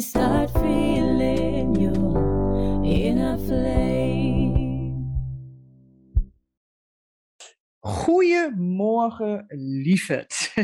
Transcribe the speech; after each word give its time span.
start 0.00 0.50
feeling 0.50 1.74
your 1.80 2.84
inner 2.84 3.38
flame. 3.38 4.56
Goedemorgen, 7.80 9.44
lieverd. 9.48 10.54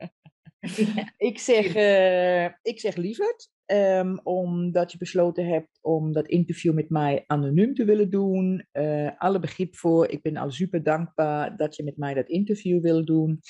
ik, 1.30 1.38
zeg, 1.38 1.74
eh, 1.74 2.44
ik 2.44 2.80
zeg 2.80 2.96
lieverd, 2.96 3.50
ehm, 3.64 4.16
omdat 4.22 4.92
je 4.92 4.98
besloten 4.98 5.46
hebt 5.46 5.78
om 5.82 6.12
dat 6.12 6.28
interview 6.28 6.74
met 6.74 6.90
mij 6.90 7.24
anoniem 7.26 7.74
te 7.74 7.84
willen 7.84 8.10
doen. 8.10 8.66
Eh, 8.72 9.10
alle 9.18 9.38
begrip 9.38 9.76
voor, 9.76 10.08
ik 10.08 10.22
ben 10.22 10.36
al 10.36 10.50
super 10.50 10.82
dankbaar 10.82 11.56
dat 11.56 11.76
je 11.76 11.84
met 11.84 11.96
mij 11.96 12.14
dat 12.14 12.28
interview 12.28 12.82
wil 12.82 13.04
doen. 13.04 13.40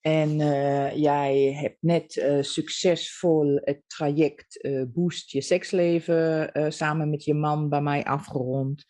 En 0.00 0.40
eh, 0.40 0.96
jij 0.96 1.52
hebt 1.60 1.76
net 1.80 2.16
eh, 2.16 2.42
succesvol 2.42 3.60
het 3.64 3.82
traject 3.86 4.60
eh, 4.60 4.82
Boost 4.86 5.30
je 5.30 5.40
seksleven 5.40 6.50
samen 6.72 7.10
met 7.10 7.24
je 7.24 7.34
man 7.34 7.68
bij 7.68 7.80
mij 7.80 8.04
afgerond. 8.04 8.84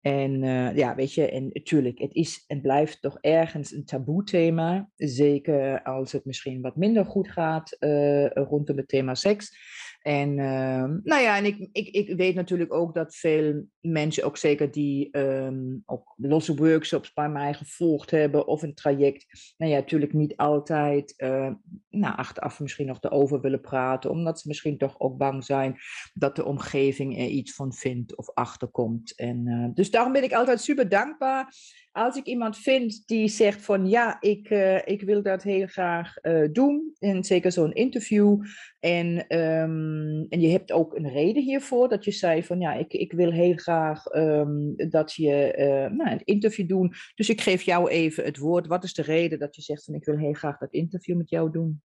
En 0.00 0.40
ja, 0.76 0.94
weet 0.94 1.14
je, 1.14 1.30
en 1.30 1.50
natuurlijk, 1.52 1.98
het 1.98 2.14
is 2.14 2.44
en 2.46 2.60
blijft 2.60 3.02
toch 3.02 3.18
ergens 3.20 3.72
een 3.72 3.84
taboe 3.84 4.24
thema. 4.24 4.90
Zeker 4.96 5.82
als 5.82 6.12
het 6.12 6.24
misschien 6.24 6.60
wat 6.60 6.76
minder 6.76 7.04
goed 7.04 7.30
gaat 7.30 7.76
rondom 8.34 8.76
het 8.76 8.88
thema 8.88 9.14
seks. 9.14 9.56
En 10.02 10.38
ehm, 10.38 10.98
nou 11.02 11.22
ja, 11.22 11.36
en 11.36 11.44
ik, 11.44 11.68
ik, 11.72 11.88
ik 11.88 12.16
weet 12.16 12.34
natuurlijk 12.34 12.72
ook 12.72 12.94
dat 12.94 13.14
veel 13.14 13.64
mensen, 13.80 14.24
ook 14.24 14.36
zeker 14.36 14.70
die 14.70 15.10
ehm, 15.10 15.76
ook 15.86 16.14
losse 16.16 16.54
workshops 16.54 17.12
bij 17.12 17.28
mij 17.28 17.54
gevolgd 17.54 18.10
hebben 18.10 18.46
of 18.46 18.62
een 18.62 18.74
traject, 18.74 19.54
nou 19.56 19.72
ja, 19.72 19.78
natuurlijk 19.78 20.12
niet 20.12 20.36
altijd 20.36 21.14
uh, 21.16 21.50
nou, 21.90 22.16
achteraf 22.16 22.60
misschien 22.60 22.86
nog 22.86 22.98
erover 23.00 23.40
willen 23.40 23.60
praten, 23.60 24.10
omdat 24.10 24.40
ze 24.40 24.48
misschien 24.48 24.78
toch 24.78 25.00
ook 25.00 25.16
bang 25.16 25.44
zijn 25.44 25.76
dat 26.14 26.36
de 26.36 26.44
omgeving 26.44 27.18
er 27.18 27.26
iets 27.26 27.54
van 27.54 27.72
vindt 27.72 28.16
of 28.16 28.30
achterkomt. 28.34 29.16
En, 29.16 29.46
uh, 29.46 29.68
dus 29.74 29.90
daarom 29.90 30.12
ben 30.12 30.24
ik 30.24 30.32
altijd 30.32 30.60
super 30.60 30.88
dankbaar 30.88 31.54
als 31.98 32.16
ik 32.16 32.24
iemand 32.24 32.58
vind 32.58 33.06
die 33.06 33.28
zegt 33.28 33.64
van 33.64 33.86
ja, 33.86 34.20
ik, 34.20 34.50
uh, 34.50 34.86
ik 34.86 35.02
wil 35.02 35.22
dat 35.22 35.42
heel 35.42 35.66
graag 35.66 36.14
uh, 36.22 36.48
doen, 36.52 36.94
en 36.98 37.24
zeker 37.24 37.52
zo'n 37.52 37.72
interview, 37.72 38.42
en, 38.80 39.36
um, 39.38 40.26
en 40.28 40.40
je 40.40 40.48
hebt 40.48 40.72
ook 40.72 40.94
een 40.94 41.08
reden 41.08 41.42
hiervoor, 41.42 41.88
dat 41.88 42.04
je 42.04 42.10
zei 42.10 42.44
van 42.44 42.60
ja, 42.60 42.72
ik, 42.72 42.92
ik 42.92 43.12
wil 43.12 43.32
heel 43.32 43.56
graag 43.56 44.14
um, 44.14 44.74
dat 44.76 45.14
je 45.14 45.54
uh, 45.58 45.96
nou, 45.96 46.10
een 46.10 46.24
interview 46.24 46.68
doen, 46.68 46.92
dus 47.14 47.28
ik 47.28 47.40
geef 47.40 47.62
jou 47.62 47.90
even 47.90 48.24
het 48.24 48.38
woord. 48.38 48.66
Wat 48.66 48.84
is 48.84 48.94
de 48.94 49.02
reden 49.02 49.38
dat 49.38 49.56
je 49.56 49.62
zegt 49.62 49.84
van 49.84 49.94
ik 49.94 50.04
wil 50.04 50.18
heel 50.18 50.32
graag 50.32 50.58
dat 50.58 50.72
interview 50.72 51.16
met 51.16 51.30
jou 51.30 51.50
doen? 51.50 51.82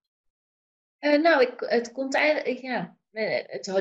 nou, 1.00 1.42
ik, 1.42 1.54
het 1.58 1.92
komt 1.92 2.16
eigenlijk, 2.16 2.58
ja, 2.58 2.98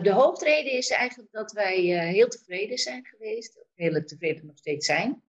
de 0.03 0.13
hoofdreden 0.13 0.73
is 0.73 0.91
eigenlijk 0.91 1.33
dat 1.33 1.53
wij 1.53 1.77
heel 2.13 2.29
tevreden 2.29 2.79
zijn 2.79 3.07
geweest, 3.07 3.65
heel 3.75 4.05
tevreden 4.05 4.47
nog 4.47 4.59
steeds 4.59 4.87
zijn 4.87 5.23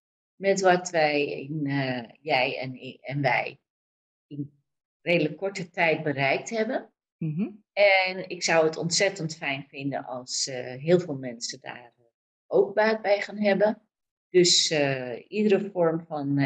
met 0.44 0.62
wat 0.62 0.90
wij, 0.90 1.26
in, 1.26 1.68
uh, 1.68 2.04
jij 2.22 2.60
en, 2.60 3.00
en 3.02 3.22
wij, 3.22 3.60
in 4.28 4.52
redelijk 5.02 5.38
korte 5.38 5.70
tijd 5.70 6.04
bereikt 6.04 6.50
hebben. 6.50 6.94
Mm 7.18 7.36
-hmm. 7.36 7.64
En 7.74 8.30
ik 8.30 8.44
zou 8.44 8.66
het 8.66 8.78
ontzettend 8.78 9.36
fijn 9.36 9.66
vinden 9.68 10.06
als 10.06 10.48
uh, 10.48 10.56
heel 10.56 11.00
veel 11.00 11.16
mensen 11.16 11.62
daar 11.62 11.94
ook 12.48 12.74
baat 12.74 13.02
bij 13.02 13.22
gaan 13.22 13.38
hebben. 13.38 13.82
Dus 14.30 14.72
uh, 14.72 15.26
iedere 15.28 15.70
vorm 15.72 16.06
van 16.08 16.40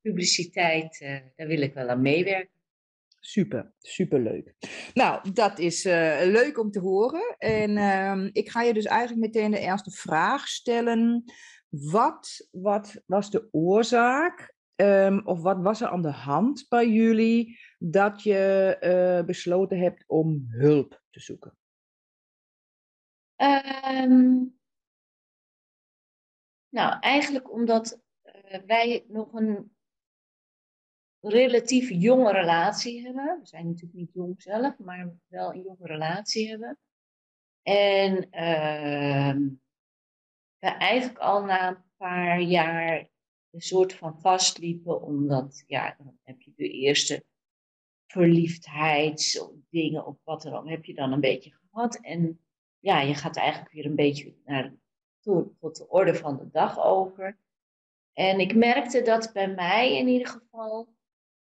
publiciteit, 0.00 0.98
daar 1.36 1.46
wil 1.46 1.60
ik 1.60 1.74
wel 1.74 1.88
aan 1.88 2.02
meewerken. 2.02 2.58
Super, 3.20 3.72
super 3.78 4.20
leuk. 4.20 4.54
Nou, 4.94 5.32
dat 5.32 5.58
is 5.58 5.84
uh, 5.84 6.18
leuk 6.22 6.58
om 6.58 6.70
te 6.70 6.80
horen. 6.80 7.34
En 7.38 7.70
uh, 7.70 8.28
ik 8.32 8.50
ga 8.50 8.62
je 8.62 8.74
dus 8.74 8.84
eigenlijk 8.84 9.20
meteen 9.20 9.50
de 9.50 9.58
eerste 9.58 9.90
vraag 9.90 10.48
stellen. 10.48 11.24
Wat, 11.68 12.48
wat 12.50 13.02
was 13.06 13.30
de 13.30 13.48
oorzaak 13.50 14.54
um, 14.80 15.26
of 15.26 15.40
wat 15.40 15.62
was 15.62 15.80
er 15.80 15.88
aan 15.88 16.02
de 16.02 16.12
hand 16.12 16.66
bij 16.68 16.88
jullie 16.88 17.58
dat 17.78 18.22
je 18.22 18.76
uh, 19.20 19.26
besloten 19.26 19.78
hebt 19.78 20.04
om 20.06 20.46
hulp 20.48 21.02
te 21.10 21.20
zoeken? 21.20 21.56
Um, 23.36 24.58
nou, 26.68 27.00
eigenlijk 27.00 27.52
omdat 27.52 28.00
uh, 28.24 28.58
wij 28.66 29.04
nog 29.08 29.32
een 29.32 29.76
relatief 31.20 31.90
jonge 31.90 32.32
relatie 32.32 33.02
hebben. 33.02 33.38
We 33.40 33.46
zijn 33.46 33.66
natuurlijk 33.66 33.94
niet 33.94 34.12
jong 34.12 34.42
zelf, 34.42 34.78
maar 34.78 35.12
wel 35.26 35.52
een 35.52 35.62
jonge 35.62 35.86
relatie 35.86 36.48
hebben. 36.48 36.78
En 37.62 38.28
uh, 38.30 39.50
we 40.58 40.66
eigenlijk 40.66 41.18
al 41.18 41.44
na 41.44 41.68
een 41.68 41.82
paar 41.96 42.40
jaar 42.40 43.08
een 43.50 43.60
soort 43.60 43.92
van 43.92 44.20
vastliepen, 44.20 45.02
omdat 45.02 45.64
ja, 45.66 45.94
dan 45.98 46.18
heb 46.22 46.40
je 46.40 46.52
de 46.56 46.70
eerste 46.70 47.24
verliefdheidsdingen 48.06 50.06
of 50.06 50.16
wat 50.24 50.42
dan 50.42 50.68
heb 50.68 50.84
je 50.84 50.94
dan 50.94 51.12
een 51.12 51.20
beetje 51.20 51.50
gehad. 51.50 52.00
En 52.00 52.40
ja, 52.78 53.00
je 53.00 53.14
gaat 53.14 53.36
eigenlijk 53.36 53.72
weer 53.72 53.86
een 53.86 53.94
beetje 53.94 54.34
naar, 54.44 54.74
tot, 55.20 55.76
de 55.76 55.88
orde 55.88 56.14
van 56.14 56.36
de 56.36 56.50
dag 56.50 56.84
over. 56.84 57.38
En 58.12 58.40
ik 58.40 58.54
merkte 58.54 59.02
dat 59.02 59.32
bij 59.32 59.48
mij 59.48 59.96
in 59.96 60.08
ieder 60.08 60.28
geval 60.28 60.88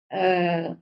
uh, 0.08 0.74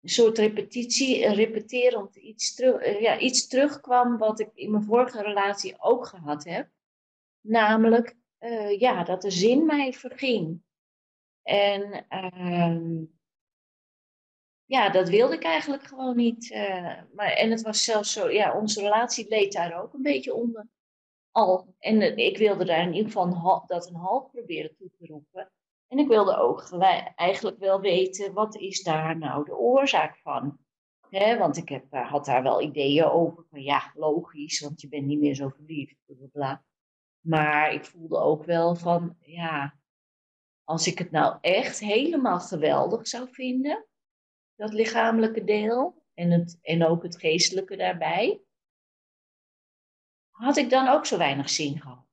een 0.00 0.08
soort 0.08 0.38
repetitie, 0.38 1.28
repeterend 1.28 2.16
iets, 2.16 2.54
terug, 2.54 2.86
uh, 2.86 3.00
ja, 3.00 3.18
iets 3.18 3.46
terugkwam 3.46 4.18
wat 4.18 4.40
ik 4.40 4.50
in 4.54 4.70
mijn 4.70 4.82
vorige 4.82 5.22
relatie 5.22 5.80
ook 5.80 6.06
gehad 6.06 6.44
heb. 6.44 6.68
Namelijk, 7.40 8.16
uh, 8.40 8.78
ja, 8.78 9.04
dat 9.04 9.22
de 9.22 9.30
zin 9.30 9.66
mij 9.66 9.92
verging. 9.92 10.62
En 11.42 12.06
uh, 12.10 13.06
ja, 14.64 14.90
dat 14.90 15.08
wilde 15.08 15.34
ik 15.34 15.44
eigenlijk 15.44 15.82
gewoon 15.82 16.16
niet. 16.16 16.50
Uh, 16.50 17.02
maar, 17.14 17.32
en 17.32 17.50
het 17.50 17.62
was 17.62 17.84
zelfs 17.84 18.12
zo, 18.12 18.30
ja, 18.30 18.58
onze 18.58 18.80
relatie 18.80 19.28
leed 19.28 19.52
daar 19.52 19.82
ook 19.82 19.94
een 19.94 20.02
beetje 20.02 20.34
onder. 20.34 20.68
Al. 21.30 21.74
En 21.78 22.00
uh, 22.00 22.16
ik 22.16 22.38
wilde 22.38 22.64
daar 22.64 22.82
in 22.82 22.94
ieder 22.94 23.12
geval 23.12 23.64
dat 23.66 23.88
een 23.88 23.94
halt 23.94 24.30
proberen 24.30 24.76
toe 24.76 24.90
te 24.98 25.06
roepen. 25.06 25.52
En 25.86 25.98
ik 25.98 26.08
wilde 26.08 26.36
ook 26.36 26.70
eigenlijk 27.14 27.58
wel 27.58 27.80
weten, 27.80 28.32
wat 28.32 28.56
is 28.56 28.82
daar 28.82 29.18
nou 29.18 29.44
de 29.44 29.56
oorzaak 29.56 30.16
van? 30.16 30.58
He, 31.08 31.38
want 31.38 31.56
ik 31.56 31.68
heb, 31.68 31.84
had 31.90 32.24
daar 32.24 32.42
wel 32.42 32.62
ideeën 32.62 33.04
over. 33.04 33.44
Van 33.50 33.62
ja, 33.62 33.92
logisch, 33.94 34.60
want 34.60 34.80
je 34.80 34.88
bent 34.88 35.06
niet 35.06 35.20
meer 35.20 35.34
zo 35.34 35.48
verliefd. 35.48 35.96
Bla, 36.06 36.26
bla. 36.32 36.64
Maar 37.20 37.72
ik 37.72 37.84
voelde 37.84 38.18
ook 38.18 38.44
wel 38.44 38.76
van, 38.76 39.16
ja, 39.20 39.78
als 40.64 40.86
ik 40.86 40.98
het 40.98 41.10
nou 41.10 41.38
echt 41.40 41.78
helemaal 41.78 42.40
geweldig 42.40 43.08
zou 43.08 43.28
vinden, 43.32 43.86
dat 44.54 44.72
lichamelijke 44.72 45.44
deel 45.44 46.04
en, 46.14 46.30
het, 46.30 46.58
en 46.62 46.84
ook 46.84 47.02
het 47.02 47.18
geestelijke 47.18 47.76
daarbij, 47.76 48.40
had 50.30 50.56
ik 50.56 50.70
dan 50.70 50.88
ook 50.88 51.06
zo 51.06 51.18
weinig 51.18 51.50
zin 51.50 51.80
gehad. 51.80 52.06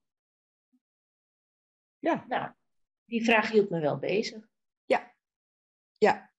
Ja. 1.99 2.25
Nou, 2.27 2.51
die 3.05 3.23
vraag 3.23 3.51
hield 3.51 3.69
me 3.69 3.79
wel 3.79 3.97
bezig. 3.97 4.47
Ja, 4.85 5.15
ja. 5.97 6.31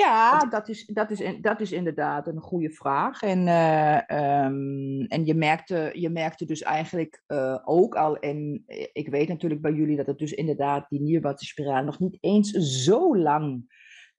Ja, 0.00 0.38
dat 0.38 0.68
is, 0.68 0.86
dat, 0.86 1.10
is, 1.10 1.22
dat 1.40 1.60
is 1.60 1.72
inderdaad 1.72 2.26
een 2.26 2.40
goede 2.40 2.70
vraag. 2.70 3.22
En, 3.22 3.46
uh, 3.46 3.96
um, 4.44 5.06
en 5.06 5.24
je, 5.24 5.34
merkte, 5.34 5.90
je 5.94 6.10
merkte 6.10 6.44
dus 6.44 6.62
eigenlijk 6.62 7.22
uh, 7.28 7.58
ook 7.64 7.94
al, 7.94 8.18
en 8.18 8.64
ik 8.92 9.08
weet 9.08 9.28
natuurlijk 9.28 9.60
bij 9.60 9.72
jullie 9.72 9.96
dat 9.96 10.06
het 10.06 10.18
dus 10.18 10.32
inderdaad 10.32 10.88
die 10.88 11.00
nierwattenspiraal 11.00 11.84
nog 11.84 11.98
niet 11.98 12.18
eens 12.20 12.50
zo 12.84 13.16
lang 13.16 13.64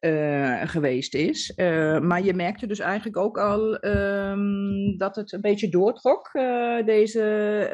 uh, 0.01 0.61
geweest 0.65 1.15
is. 1.15 1.53
Uh, 1.55 1.99
maar 1.99 2.23
je 2.23 2.33
merkte 2.33 2.67
dus 2.67 2.79
eigenlijk 2.79 3.17
ook 3.17 3.37
al 3.37 3.85
um, 3.85 4.97
dat 4.97 5.15
het 5.15 5.31
een 5.31 5.41
beetje 5.41 5.69
doortrok. 5.69 6.29
Uh, 6.33 6.85
deze, 6.85 7.21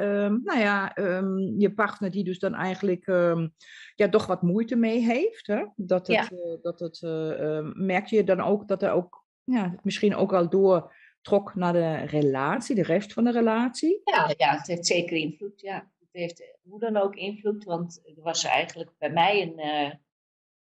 um, 0.02 0.42
nou 0.44 0.60
ja, 0.60 0.98
um, 0.98 1.60
je 1.60 1.74
partner 1.74 2.12
die 2.12 2.24
dus 2.24 2.40
dan 2.40 2.54
eigenlijk 2.54 3.06
ja, 3.96 4.10
toch 4.10 4.26
wat 4.26 4.42
moeite 4.42 4.76
mee 4.76 5.00
heeft. 5.00 5.48
Hè? 5.48 5.66
Dat 5.76 6.08
het, 6.08 6.30
ja. 6.32 6.58
dat 6.62 6.80
het 6.80 7.02
merk 7.74 8.06
je 8.06 8.24
dan 8.24 8.42
ook 8.42 8.68
dat 8.68 8.84
er 8.84 8.92
ook, 8.92 9.26
ja, 9.44 9.76
misschien 9.84 10.16
ook 10.16 10.34
al 10.34 10.50
door 10.50 10.96
trok 11.22 11.56
naar 11.56 11.74
de 11.74 11.96
relatie, 11.96 12.76
de 12.76 12.84
rest 12.84 13.14
van 13.14 13.24
de 13.24 13.32
relatie? 13.32 14.02
Ja, 14.04 14.34
ja 14.38 14.58
het 14.58 14.68
heeft 14.68 14.86
zeker 14.86 15.18
invloed. 15.18 15.62
Ja. 15.62 15.92
Het 16.00 16.10
heeft 16.12 16.58
hoe 16.70 16.80
dan 16.80 16.98
ook 16.98 17.16
invloed, 17.16 17.64
want 17.64 18.02
er 18.06 18.24
was 18.24 18.44
eigenlijk 18.44 18.92
bij 18.98 19.12
mij 19.12 19.42
een 19.42 20.00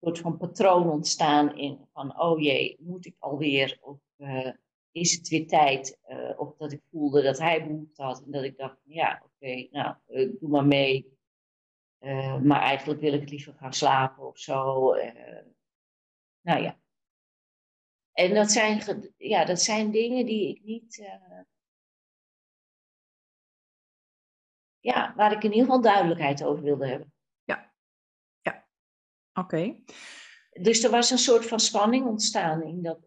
soort 0.05 0.19
van 0.19 0.37
patroon 0.37 0.91
ontstaan 0.91 1.57
in 1.57 1.89
van, 1.93 2.21
oh 2.21 2.41
jee, 2.41 2.77
moet 2.81 3.07
ik 3.07 3.17
alweer? 3.19 3.79
Of 3.81 3.99
uh, 4.17 4.53
is 4.93 5.13
het 5.17 5.29
weer 5.29 5.47
tijd? 5.47 5.99
Uh, 6.09 6.41
of 6.41 6.57
dat 6.57 6.73
ik 6.73 6.81
voelde 6.91 7.23
dat 7.23 7.39
hij 7.39 7.67
behoefte 7.67 8.03
had 8.03 8.23
en 8.25 8.31
dat 8.31 8.45
ik 8.45 8.57
dacht, 8.57 8.77
ja, 8.83 9.23
oké, 9.25 9.69
nou, 9.71 9.97
doe 10.41 10.49
maar 10.49 10.67
mee. 10.67 11.13
maar 12.43 12.61
eigenlijk 12.61 13.01
wil 13.01 13.13
ik 13.13 13.31
liever 13.31 13.55
gaan 13.55 13.73
slapen 13.73 14.27
of 14.27 14.39
zo. 14.39 14.95
nou 16.41 16.63
ja, 16.63 16.79
en 18.13 18.35
dat 18.35 18.51
zijn, 18.51 18.83
ja, 19.17 19.45
dat 19.45 19.61
zijn 19.61 19.91
dingen 19.91 20.27
die 20.27 20.49
ik 20.49 20.65
niet. 20.65 21.03
Ja, 24.81 25.15
waar 25.17 25.33
ik 25.33 25.43
in 25.43 25.51
ieder 25.51 25.65
geval 25.65 25.81
duidelijkheid 25.81 26.45
over 26.45 26.63
wilde 26.63 26.87
hebben. 26.87 27.14
Ja, 29.35 29.43
ja, 29.43 29.43
oké. 29.43 29.83
Dus 30.63 30.85
er 30.85 30.91
was 30.91 31.11
een 31.11 31.19
soort 31.19 31.47
van 31.47 31.61
spanning 31.61 32.07
ontstaan 32.07 32.63
in 32.63 32.83
dat, 32.83 32.99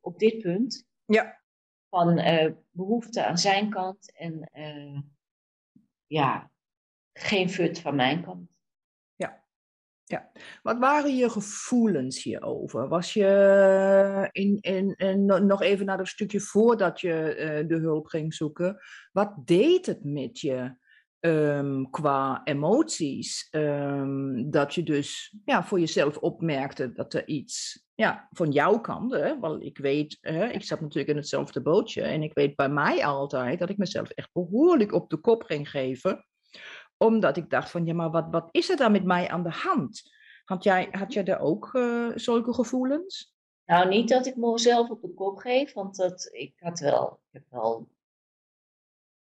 op 0.00 0.18
dit 0.18 0.38
punt. 0.38 0.86
Ja. 1.04 1.42
Van 1.88 2.18
uh, 2.18 2.52
behoefte 2.70 3.24
aan 3.24 3.38
zijn 3.38 3.70
kant 3.70 4.12
en 4.16 4.50
uh, 4.54 5.00
ja, 6.06 6.50
geen 7.12 7.50
fut 7.50 7.80
van 7.80 7.96
mijn 7.96 8.24
kant. 8.24 8.50
Ja, 10.08 10.30
wat 10.62 10.78
waren 10.78 11.16
je 11.16 11.30
gevoelens 11.30 12.22
hierover? 12.22 12.88
Was 12.88 13.12
je 13.12 14.28
in, 14.32 14.58
in, 14.60 14.94
in, 14.96 15.24
nog 15.24 15.62
even 15.62 15.86
naar 15.86 15.96
dat 15.96 16.08
stukje 16.08 16.40
voordat 16.40 17.00
je 17.00 17.36
uh, 17.38 17.68
de 17.68 17.76
hulp 17.76 18.06
ging 18.06 18.34
zoeken? 18.34 18.78
Wat 19.12 19.32
deed 19.44 19.86
het 19.86 20.04
met 20.04 20.40
je 20.40 20.76
um, 21.20 21.90
qua 21.90 22.40
emoties? 22.44 23.48
Um, 23.50 24.50
dat 24.50 24.74
je 24.74 24.82
dus 24.82 25.34
ja, 25.44 25.64
voor 25.64 25.80
jezelf 25.80 26.16
opmerkte 26.16 26.92
dat 26.92 27.14
er 27.14 27.28
iets 27.28 27.86
ja, 27.94 28.28
van 28.30 28.50
jouw 28.50 28.80
kant, 28.80 29.12
hè, 29.12 29.38
want 29.38 29.62
ik 29.62 29.78
weet, 29.78 30.18
hè, 30.20 30.46
ik 30.46 30.64
zat 30.64 30.80
natuurlijk 30.80 31.08
in 31.08 31.16
hetzelfde 31.16 31.62
bootje 31.62 32.02
en 32.02 32.22
ik 32.22 32.34
weet 32.34 32.56
bij 32.56 32.68
mij 32.68 33.04
altijd 33.04 33.58
dat 33.58 33.68
ik 33.68 33.76
mezelf 33.76 34.08
echt 34.08 34.32
behoorlijk 34.32 34.92
op 34.92 35.10
de 35.10 35.16
kop 35.16 35.42
ging 35.42 35.70
geven 35.70 36.26
omdat 36.96 37.36
ik 37.36 37.50
dacht 37.50 37.70
van, 37.70 37.86
ja, 37.86 37.94
maar 37.94 38.10
wat, 38.10 38.26
wat 38.30 38.48
is 38.50 38.70
er 38.70 38.76
dan 38.76 38.92
met 38.92 39.04
mij 39.04 39.28
aan 39.28 39.42
de 39.42 39.50
hand? 39.50 40.02
Had 40.44 40.64
jij, 40.64 40.88
had 40.90 41.12
jij 41.12 41.22
daar 41.22 41.40
ook 41.40 41.70
uh, 41.72 42.10
zulke 42.14 42.54
gevoelens? 42.54 43.34
Nou, 43.64 43.88
niet 43.88 44.08
dat 44.08 44.26
ik 44.26 44.36
mezelf 44.36 44.90
op 44.90 45.02
de 45.02 45.14
kop 45.14 45.38
geef, 45.38 45.72
want 45.72 45.96
dat, 45.96 46.28
ik 46.32 46.54
had 46.58 46.78
wel, 46.78 47.20
ik 47.30 47.32
heb 47.32 47.42
wel, 47.50 47.88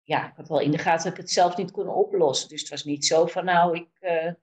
ja, 0.08 0.30
ik 0.30 0.36
had 0.36 0.48
wel 0.48 0.60
in 0.60 0.72
de 0.72 0.78
gaten 0.78 1.04
dat 1.04 1.14
ik 1.14 1.24
het 1.24 1.32
zelf 1.32 1.58
niet 1.58 1.72
kon 1.72 1.90
oplossen. 1.90 2.50
Dus 2.50 2.62
het 2.62 2.70
was 2.70 2.84
niet 2.84 3.06
zo 3.06 3.26
van, 3.26 3.46
nou, 3.46 3.76
ik, 3.76 3.90
uh, 4.02 4.34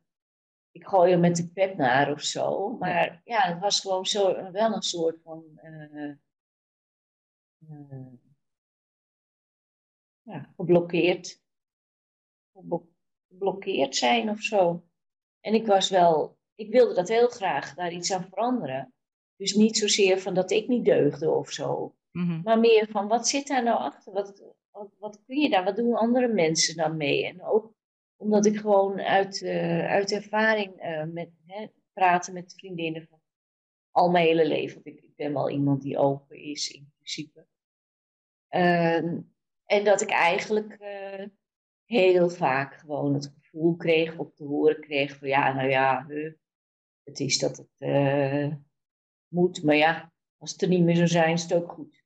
ik 0.71 0.87
gooi 0.87 1.13
er 1.13 1.19
met 1.19 1.37
de 1.37 1.49
pet 1.49 1.77
naar 1.77 2.13
of 2.13 2.23
zo. 2.23 2.71
Maar 2.71 3.21
ja, 3.25 3.41
het 3.41 3.61
was 3.61 3.81
gewoon 3.81 4.07
zo, 4.07 4.51
wel 4.53 4.75
een 4.75 4.83
soort 4.83 5.21
van, 5.23 5.45
uh, 5.63 6.15
ja, 10.23 10.53
geblokkeerd 10.57 11.43
geblokkeerd 13.29 13.97
zijn 13.97 14.31
of 14.31 14.41
zo. 14.41 14.85
En 15.41 15.55
ik 15.55 15.67
was 15.67 15.91
wel, 15.91 16.39
ik 16.55 16.71
wilde 16.71 16.95
dat 16.95 17.09
heel 17.09 17.29
graag, 17.29 17.75
daar 17.75 17.93
iets 17.93 18.13
aan 18.13 18.29
veranderen. 18.29 18.95
Dus 19.37 19.55
niet 19.55 19.79
zozeer 19.79 20.21
van 20.21 20.35
dat 20.35 20.51
ik 20.51 20.69
niet 20.69 20.85
deugde 20.85 21.31
of 21.31 21.51
zo. 21.51 21.95
Mhm. 22.11 22.41
Maar 22.43 22.59
meer 22.59 22.89
van, 22.91 23.09
wat 23.09 23.29
zit 23.29 23.47
daar 23.47 23.63
nou 23.63 23.79
achter? 23.79 24.13
Wat, 24.13 24.55
wat, 24.75 24.91
wat, 24.99 25.23
kun 25.27 25.41
je 25.41 25.51
daar? 25.51 25.65
Wat 25.65 25.77
doen 25.77 25.95
andere 25.95 26.29
mensen 26.29 26.77
dan 26.77 26.97
mee? 26.97 27.27
En 27.27 27.43
ook 27.43 27.75
omdat 28.17 28.47
ik 28.47 28.57
gewoon 28.57 29.01
uit, 29.01 29.41
uh, 29.41 29.87
uit 29.87 30.13
ervaring 30.13 30.85
uh, 30.85 31.05
met 31.05 31.31
hè, 31.47 31.67
praten 31.93 32.33
met 32.33 32.55
vriendinnen 32.57 33.07
van 33.07 33.21
al 33.91 34.11
mijn 34.11 34.27
hele 34.27 34.47
leven. 34.47 34.75
Want 34.75 34.87
ik, 34.87 35.05
ik 35.05 35.17
ben 35.17 35.33
wel 35.33 35.51
iemand 35.51 35.83
die 35.83 35.99
open 35.99 36.37
is 36.37 36.71
in 36.71 36.93
principe. 36.95 37.47
Uh, 38.51 39.23
en 39.65 39.85
dat 39.85 40.01
ik 40.01 40.11
eigenlijk 40.11 40.73
eh, 40.73 41.27
heel 41.85 42.31
vaak 42.31 42.75
gewoon 42.75 43.15
het 43.15 43.35
gevoel 43.41 43.77
kreeg 43.77 44.19
of 44.19 44.35
te 44.35 44.45
horen 44.45 44.81
kreeg 44.81 45.19
van 45.19 45.29
ja, 45.29 45.53
nou 45.53 45.69
ja, 45.69 46.07
het 47.03 47.21
is 47.21 47.39
dat 47.39 47.57
het 47.57 47.69
moet, 49.29 49.63
maar 49.63 49.77
ja, 49.77 50.13
als 50.37 50.53
het 50.53 50.63
er 50.63 50.69
niet 50.69 50.85
meer 50.85 50.97
zou 50.97 51.09
zijn, 51.09 51.33
is 51.33 51.43
het 51.43 51.55
ook 51.55 51.73
goed. 51.73 52.04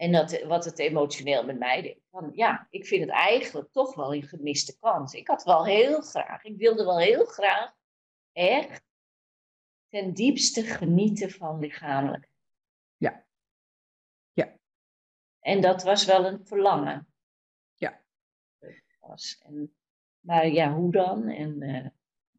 Ja. 0.00 0.06
En 0.06 0.12
dat, 0.12 0.42
wat 0.42 0.64
het 0.64 0.78
emotioneel 0.78 1.44
met 1.44 1.58
mij 1.58 1.82
deed. 1.82 1.98
Van, 2.10 2.30
ja, 2.34 2.66
ik 2.70 2.86
vind 2.86 3.00
het 3.00 3.10
eigenlijk 3.10 3.72
toch 3.72 3.94
wel 3.94 4.14
een 4.14 4.22
gemiste 4.22 4.78
kans. 4.78 5.14
Ik 5.14 5.28
had 5.28 5.42
wel 5.42 5.64
heel 5.64 6.00
graag, 6.00 6.44
ik 6.44 6.56
wilde 6.56 6.84
wel 6.84 6.98
heel 6.98 7.24
graag 7.24 7.72
echt 8.32 8.82
ten 9.88 10.14
diepste 10.14 10.62
genieten 10.62 11.30
van 11.30 11.58
lichamelijk. 11.58 12.28
Ja. 12.96 13.24
Ja. 14.32 14.56
En 15.40 15.60
dat 15.60 15.82
was 15.82 16.04
wel 16.04 16.26
een 16.26 16.46
verlangen 16.46 17.10
was. 19.10 19.40
En, 19.46 19.74
maar 20.20 20.48
ja, 20.48 20.72
hoe 20.74 20.92
dan? 20.92 21.28
En, 21.28 21.62
uh, 21.62 21.86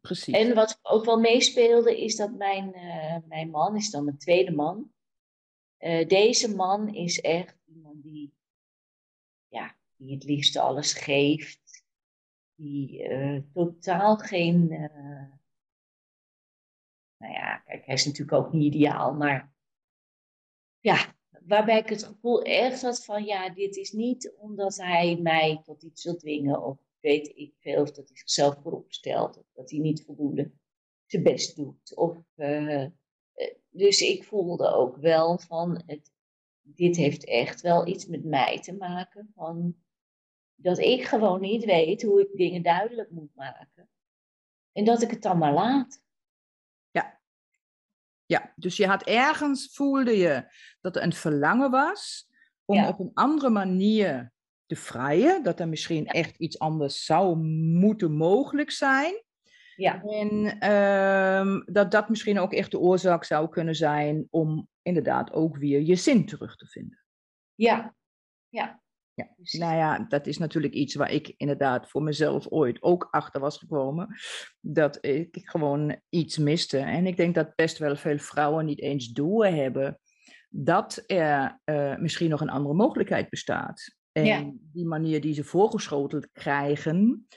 Precies. 0.02 0.36
En 0.36 0.54
wat 0.54 0.80
ook 0.81 1.06
wel 1.06 1.19
meespeelde 1.19 2.04
is 2.04 2.16
dat 2.16 2.31
mijn, 2.34 2.72
uh, 2.75 3.18
mijn 3.28 3.50
man 3.50 3.75
is 3.75 3.90
dan 3.90 4.04
mijn 4.04 4.18
tweede 4.18 4.52
man. 4.52 4.92
Uh, 5.81 6.07
deze 6.07 6.56
man 6.56 6.94
is 6.94 7.22
echt 7.22 7.57
iemand 7.66 8.04
die, 8.04 8.33
ja, 9.48 9.78
die 9.95 10.13
het 10.13 10.24
liefst 10.24 10.57
alles 10.57 10.94
geeft. 10.94 11.83
Die 12.56 13.07
totaal 13.54 14.18
geen. 14.18 14.68
nou 17.18 17.33
ja, 17.33 17.57
kijk, 17.57 17.86
hij 17.86 17.95
is 17.95 18.06
natuurlijk 18.06 18.38
ook 18.38 18.54
niet 18.54 18.74
ideaal, 18.74 19.13
maar 19.13 19.54
ja, 20.80 21.16
waarbij 21.45 21.80
ik 21.80 21.89
het 21.89 22.04
gevoel 22.04 22.42
echt 22.42 22.81
had 22.81 23.06
van, 23.06 23.24
ja, 23.24 23.50
dit 23.50 23.75
is 23.75 23.92
niet 23.92 24.34
omdat 24.38 24.75
hij 24.77 25.18
mij 25.22 25.62
tot 25.63 25.84
iets 25.84 26.04
wil 26.04 26.18
dwingen 26.18 26.63
of 26.63 26.77
weet 27.00 27.27
ik 27.36 27.54
veel, 27.60 27.81
of 27.81 27.92
dat 27.92 28.07
hij 28.07 28.18
zichzelf 28.18 28.62
voorop 28.62 28.94
stelt, 28.94 29.38
of 29.38 29.45
dat 29.54 29.69
hij 29.69 29.80
niet 29.80 30.04
voldoende 30.04 30.51
zijn 31.06 31.24
best 31.24 31.56
doet. 31.56 31.95
Of, 31.95 32.18
dus 33.72 34.02
ik 34.02 34.24
voelde 34.24 34.68
ook 34.74 34.98
wel 34.98 35.40
van, 35.40 35.84
het, 35.86 36.12
dit 36.62 36.96
heeft 36.96 37.26
echt 37.26 37.62
wel 37.62 37.88
iets 37.88 38.06
met 38.06 38.24
mij 38.24 38.60
te 38.60 38.74
maken, 38.74 39.32
van 39.36 39.76
dat 40.56 40.80
ik 40.80 41.04
gewoon 41.04 41.42
niet 41.42 41.66
weet 41.66 42.01
hoe 42.01 42.22
ik 42.22 42.38
dingen 42.38 42.62
duidelijk 42.62 43.12
moet 43.12 43.36
maken. 43.36 43.90
En 44.72 44.86
dat 44.86 45.01
ik 45.01 45.12
het 45.12 45.22
dan 45.22 45.38
maar 45.38 45.54
laat. 45.54 46.01
Ja, 48.32 48.54
dus 48.56 48.78
je 48.78 48.88
had 48.88 49.04
ergens, 49.04 49.74
voelde 49.74 50.18
je 50.18 50.46
dat 50.82 50.96
er 50.96 51.04
een 51.04 51.13
verlangen 51.13 51.72
was 51.72 52.30
om 52.66 52.86
op 52.86 53.00
een 53.00 53.12
andere 53.13 53.50
manier 53.50 54.34
te 54.66 54.75
vrijen. 54.75 55.44
Dat 55.44 55.60
er 55.60 55.68
misschien 55.68 56.08
echt 56.08 56.38
iets 56.38 56.60
anders 56.60 57.06
zou 57.06 57.38
moeten 57.80 58.12
mogelijk 58.12 58.72
zijn. 58.72 59.24
Ja. 59.75 60.04
En 60.04 60.70
um, 60.72 61.63
dat 61.66 61.92
dat 61.92 62.10
misschien 62.10 62.40
ook 62.40 62.54
echt 62.54 62.72
de 62.72 62.80
oorzaak 62.80 63.24
zou 63.24 63.50
kunnen 63.50 63.75
zijn 63.75 64.28
om 64.30 64.68
inderdaad 64.82 65.34
ook 65.34 65.58
weer 65.58 65.82
je 65.82 65.96
zin 65.96 66.25
terug 66.25 66.56
te 66.56 66.68
vinden. 66.68 67.04
Ja, 67.56 67.96
ja. 68.50 68.82
Ja, 69.13 69.30
nou 69.60 69.75
ja, 69.75 70.06
dat 70.08 70.28
is 70.28 70.38
natuurlijk 70.38 70.74
iets 70.74 70.96
waar 70.96 71.12
ik 71.12 71.34
inderdaad 71.38 71.90
voor 71.90 72.04
mezelf 72.04 72.48
ooit 72.48 72.82
ook 72.82 73.08
achter 73.12 73.42
was 73.42 73.58
gekomen. 73.58 74.16
Dat 74.60 74.98
ik 75.01 75.40
gewoon 75.44 76.01
iets 76.10 76.38
miste. 76.38 76.78
En 76.78 77.08
ik 77.08 77.18
denk 77.18 77.36
dat 77.36 77.56
best 77.56 77.78
wel 77.78 77.96
veel 77.96 78.18
vrouwen 78.18 78.66
niet 78.66 78.82
eens 78.82 79.08
door 79.08 79.46
hebben 79.46 80.00
dat 80.50 81.04
er 81.08 81.60
uh, 81.66 81.98
misschien 81.98 82.30
nog 82.30 82.42
een 82.42 82.50
andere 82.50 82.75
mogelijkheid 82.75 83.30
bestaat. 83.30 83.96
En 84.12 84.25
ja. 84.25 84.51
die 84.54 84.86
manier 84.86 85.22
die 85.22 85.34
ze 85.34 85.44
voorgeschoteld 85.44 86.32
krijgen, 86.32 87.28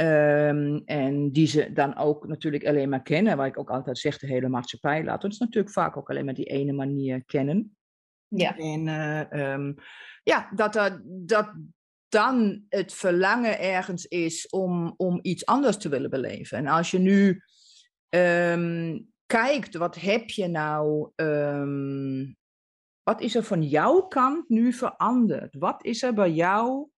um, 0.00 0.82
en 0.84 1.30
die 1.30 1.46
ze 1.46 1.72
dan 1.72 1.96
ook 1.96 2.26
natuurlijk 2.26 2.66
alleen 2.66 2.88
maar 2.88 3.02
kennen, 3.02 3.36
waar 3.36 3.46
ik 3.46 3.58
ook 3.58 3.70
altijd 3.70 3.98
zeg, 3.98 4.18
de 4.18 4.26
hele 4.26 4.48
maatschappij 4.48 5.04
laat 5.04 5.24
ons 5.24 5.38
natuurlijk 5.38 5.74
vaak 5.74 5.96
ook 5.96 6.10
alleen 6.10 6.24
maar 6.24 6.34
die 6.34 6.44
ene 6.44 6.72
manier 6.72 7.24
kennen. 7.24 7.76
Ja. 8.28 8.56
En 8.56 8.86
uh, 8.86 9.52
um, 9.52 9.74
ja, 10.22 10.50
dat, 10.54 10.76
er, 10.76 11.02
dat 11.04 11.52
dan 12.08 12.64
het 12.68 12.92
verlangen 12.92 13.60
ergens 13.60 14.04
is 14.04 14.48
om, 14.48 14.94
om 14.96 15.18
iets 15.22 15.46
anders 15.46 15.76
te 15.76 15.88
willen 15.88 16.10
beleven. 16.10 16.58
En 16.58 16.66
als 16.66 16.90
je 16.90 16.98
nu 16.98 17.42
um, 18.08 19.08
kijkt, 19.26 19.76
wat 19.76 20.00
heb 20.00 20.28
je 20.28 20.46
nou, 20.46 21.10
wat 23.02 23.20
is 23.20 23.34
er 23.34 23.42
van 23.42 23.62
jouw 23.62 24.00
kant 24.00 24.48
nu 24.48 24.72
veranderd? 24.72 25.54
Wat 25.58 25.84
is 25.84 26.02
er 26.02 26.14
bij 26.14 26.30
jou 26.30 26.88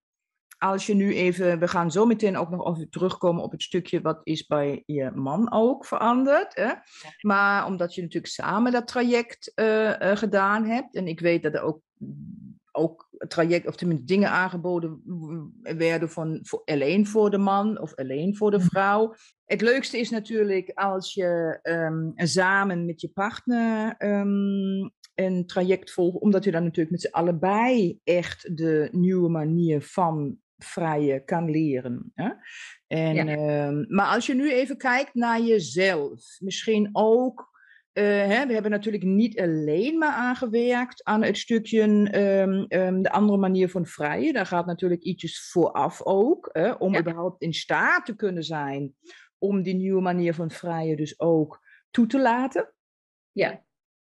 als 0.60 0.86
je 0.86 0.94
nu 0.94 1.14
even, 1.14 1.58
we 1.58 1.68
gaan 1.68 1.90
zo 1.90 2.06
meteen 2.06 2.36
ook 2.36 2.50
nog 2.50 2.68
even 2.68 2.90
terugkomen 2.90 3.42
op 3.42 3.50
het 3.50 3.62
stukje 3.62 4.00
wat 4.00 4.20
is 4.22 4.46
bij 4.46 4.82
je 4.86 5.10
man 5.14 5.52
ook 5.52 5.86
veranderd. 5.86 6.54
Hè? 6.54 6.72
Maar 7.20 7.66
omdat 7.66 7.94
je 7.94 8.02
natuurlijk 8.02 8.32
samen 8.32 8.72
dat 8.72 8.86
traject 8.86 9.52
uh, 9.54 9.90
gedaan 9.98 10.64
hebt. 10.64 10.94
En 10.94 11.06
ik 11.06 11.20
weet 11.20 11.42
dat 11.42 11.54
er 11.54 11.62
ook, 11.62 11.80
ook 12.72 13.08
traject, 13.28 13.66
of 13.66 13.76
tenminste 13.76 14.06
dingen 14.06 14.30
aangeboden 14.30 15.02
werden 15.62 16.10
van, 16.10 16.38
voor, 16.42 16.62
alleen 16.64 17.06
voor 17.06 17.30
de 17.30 17.38
man 17.38 17.80
of 17.80 17.94
alleen 17.94 18.36
voor 18.36 18.50
de 18.50 18.58
mm. 18.58 18.62
vrouw. 18.62 19.14
Het 19.44 19.60
leukste 19.60 19.98
is 19.98 20.10
natuurlijk 20.10 20.70
als 20.74 21.14
je 21.14 21.58
um, 21.62 22.12
samen 22.14 22.86
met 22.86 23.00
je 23.00 23.08
partner 23.08 23.94
um, 23.98 24.92
een 25.14 25.46
traject 25.46 25.92
volgt, 25.92 26.18
omdat 26.18 26.44
je 26.44 26.50
dan 26.50 26.62
natuurlijk 26.62 26.90
met 26.90 27.00
z'n 27.00 27.12
allebei 27.12 27.98
echt 28.04 28.56
de 28.56 28.88
nieuwe 28.92 29.28
manier 29.28 29.82
van 29.82 30.38
vrije 30.64 31.24
kan 31.24 31.50
leren. 31.50 32.12
Hè? 32.14 32.30
En, 32.86 33.14
ja. 33.14 33.66
um, 33.66 33.86
maar 33.88 34.06
als 34.06 34.26
je 34.26 34.34
nu 34.34 34.52
even 34.52 34.76
kijkt 34.76 35.14
naar 35.14 35.40
jezelf, 35.40 36.36
misschien 36.38 36.88
ook 36.92 37.50
uh, 37.92 38.04
hè, 38.04 38.46
we 38.46 38.52
hebben 38.52 38.70
natuurlijk 38.70 39.04
niet 39.04 39.40
alleen 39.40 39.98
maar 39.98 40.12
aangewerkt 40.12 41.04
aan 41.04 41.22
het 41.22 41.38
stukje 41.38 41.82
um, 41.82 42.66
um, 42.68 43.02
de 43.02 43.10
andere 43.10 43.38
manier 43.38 43.70
van 43.70 43.86
vrije. 43.86 44.32
Daar 44.32 44.46
gaat 44.46 44.66
natuurlijk 44.66 45.02
ietsjes 45.02 45.50
vooraf 45.50 46.02
ook, 46.02 46.48
hè, 46.52 46.72
om 46.72 46.92
ja. 46.92 47.00
überhaupt 47.00 47.42
in 47.42 47.54
staat 47.54 48.04
te 48.04 48.16
kunnen 48.16 48.44
zijn 48.44 48.94
om 49.38 49.62
die 49.62 49.74
nieuwe 49.74 50.00
manier 50.00 50.34
van 50.34 50.50
vrije 50.50 50.96
dus 50.96 51.20
ook 51.20 51.60
toe 51.90 52.06
te 52.06 52.20
laten. 52.20 52.74
Ja. 53.32 53.64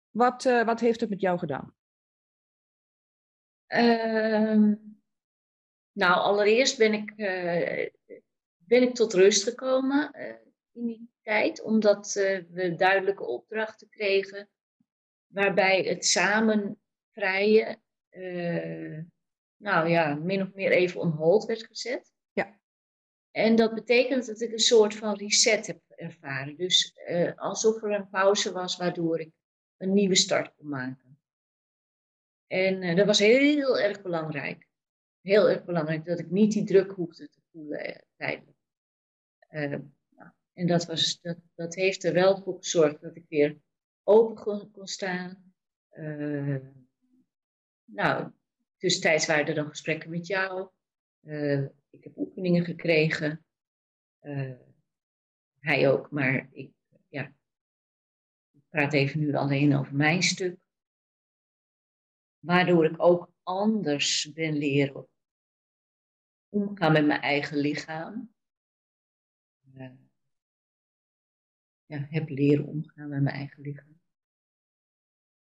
Wat, 0.10 0.46
uh, 0.46 0.64
wat 0.64 0.80
heeft 0.80 1.00
het 1.00 1.10
met 1.10 1.22
jou 1.22 1.40
gedaan? 1.40 1.74
Uh, 3.68 4.74
nou, 5.94 6.14
allereerst 6.14 6.78
ben 6.78 6.94
ik, 6.94 7.14
uh, 7.16 7.90
ben 8.58 8.82
ik 8.82 8.96
tot 8.96 9.14
rust 9.14 9.44
gekomen 9.44 10.12
uh, 10.16 10.36
in 10.72 10.86
die 10.86 11.10
tijd, 11.22 11.62
omdat 11.62 12.14
we 12.50 12.74
duidelijke 12.78 13.24
opdrachten 13.24 13.90
kregen 13.90 14.50
waarbij 15.28 15.82
het 15.82 16.06
samen 16.06 16.82
vrije, 17.12 17.82
nou 19.58 19.90
ja, 19.90 20.16
min 20.16 20.42
of 20.42 20.54
meer 20.54 20.72
even 20.72 21.00
on 21.00 21.12
hold 21.12 21.46
werd 21.46 21.66
gezet. 21.66 22.14
Ja. 22.34 22.60
En 23.32 23.56
dat 23.56 23.74
betekent 23.74 24.26
dat 24.26 24.42
ik 24.42 24.52
een 24.52 24.60
soort 24.60 24.96
van 24.96 25.16
reset 25.16 25.68
heb 25.68 25.82
ervaren. 25.88 26.56
Dus 26.56 26.98
alsof 27.36 27.84
er 27.84 27.92
een 27.92 28.10
pauze 28.10 28.52
was 28.52 28.78
waardoor 28.78 29.20
ik 29.20 29.32
een 29.78 29.94
nieuwe 29.94 30.16
start 30.16 30.54
kon 30.56 30.70
maken. 30.70 31.20
En 32.48 32.96
dat 32.96 33.06
was 33.06 33.20
heel 33.20 33.80
erg 33.80 34.02
belangrijk. 34.02 34.68
Heel 35.24 35.50
erg 35.50 35.66
belangrijk 35.66 36.06
dat 36.06 36.20
ik 36.20 36.30
niet 36.30 36.52
die 36.52 36.64
druk 36.64 36.92
hoefde 36.92 37.30
te 37.30 37.42
voelen 37.52 37.90
uh, 37.90 37.96
tijdelijk. 38.16 38.58
Uh, 39.50 39.80
nou, 40.10 40.32
en 40.54 40.68
dat, 40.68 40.86
was, 40.86 41.22
dat, 41.22 41.38
dat 41.56 41.76
heeft 41.76 42.04
er 42.04 42.14
wel 42.14 42.42
voor 42.42 42.58
gezorgd 42.58 43.02
dat 43.02 43.16
ik 43.16 43.26
weer 43.28 43.58
open 44.04 44.72
kon, 44.72 44.88
staan. 44.88 45.54
nou, 47.86 48.32
tussentijds 48.78 49.26
waren 49.26 49.48
er 49.48 49.56
dan 49.56 49.70
gesprekken 49.70 50.10
met 50.10 50.28
jou. 50.28 50.70
ik 51.90 52.04
heb 52.04 52.18
oefeningen 52.18 52.66
gekregen. 52.66 53.46
hij 55.60 55.92
ook, 55.92 56.12
maar 56.12 56.50
ik 56.52 56.72
praat 58.70 58.94
even 58.94 59.20
nu 59.20 59.34
alleen 59.34 59.76
over 59.76 59.96
mijn 59.96 60.24
stuk. 60.24 60.60
Waardoor 62.40 62.86
ik 62.86 62.96
ook 62.98 63.32
anders 63.44 64.32
ben 64.34 64.58
leren 64.58 65.08
omgaan 66.54 66.92
met 66.92 67.06
mijn 67.06 67.22
eigen 67.22 67.58
lichaam. 67.58 68.34
Uh, 69.76 69.90
ja, 71.86 72.08
heb 72.10 72.30
leren 72.30 72.66
omgaan 72.66 73.10
met 73.10 73.22
mijn 73.22 73.36
eigen 73.36 73.62
lichaam. 73.62 74.02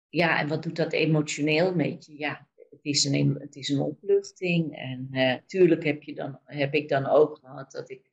Ja, 0.09 0.39
en 0.39 0.47
wat 0.47 0.63
doet 0.63 0.75
dat 0.75 0.93
emotioneel 0.93 1.75
met 1.75 2.05
je? 2.05 2.17
Ja, 2.17 2.47
het 2.55 2.79
is 2.81 3.03
een, 3.03 3.35
het 3.39 3.55
is 3.55 3.69
een 3.69 3.79
opluchting. 3.79 4.75
En 4.75 5.07
uh, 5.11 5.79
heb, 5.83 6.03
je 6.03 6.15
dan, 6.15 6.39
heb 6.45 6.73
ik 6.73 6.89
dan 6.89 7.05
ook 7.05 7.37
gehad 7.37 7.71
dat 7.71 7.89
ik 7.89 8.11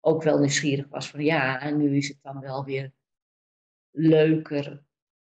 ook 0.00 0.22
wel 0.22 0.38
nieuwsgierig 0.38 0.88
was 0.88 1.10
van 1.10 1.24
ja, 1.24 1.60
en 1.60 1.76
nu 1.76 1.96
is 1.96 2.08
het 2.08 2.22
dan 2.22 2.40
wel 2.40 2.64
weer 2.64 2.92
leuker 3.90 4.84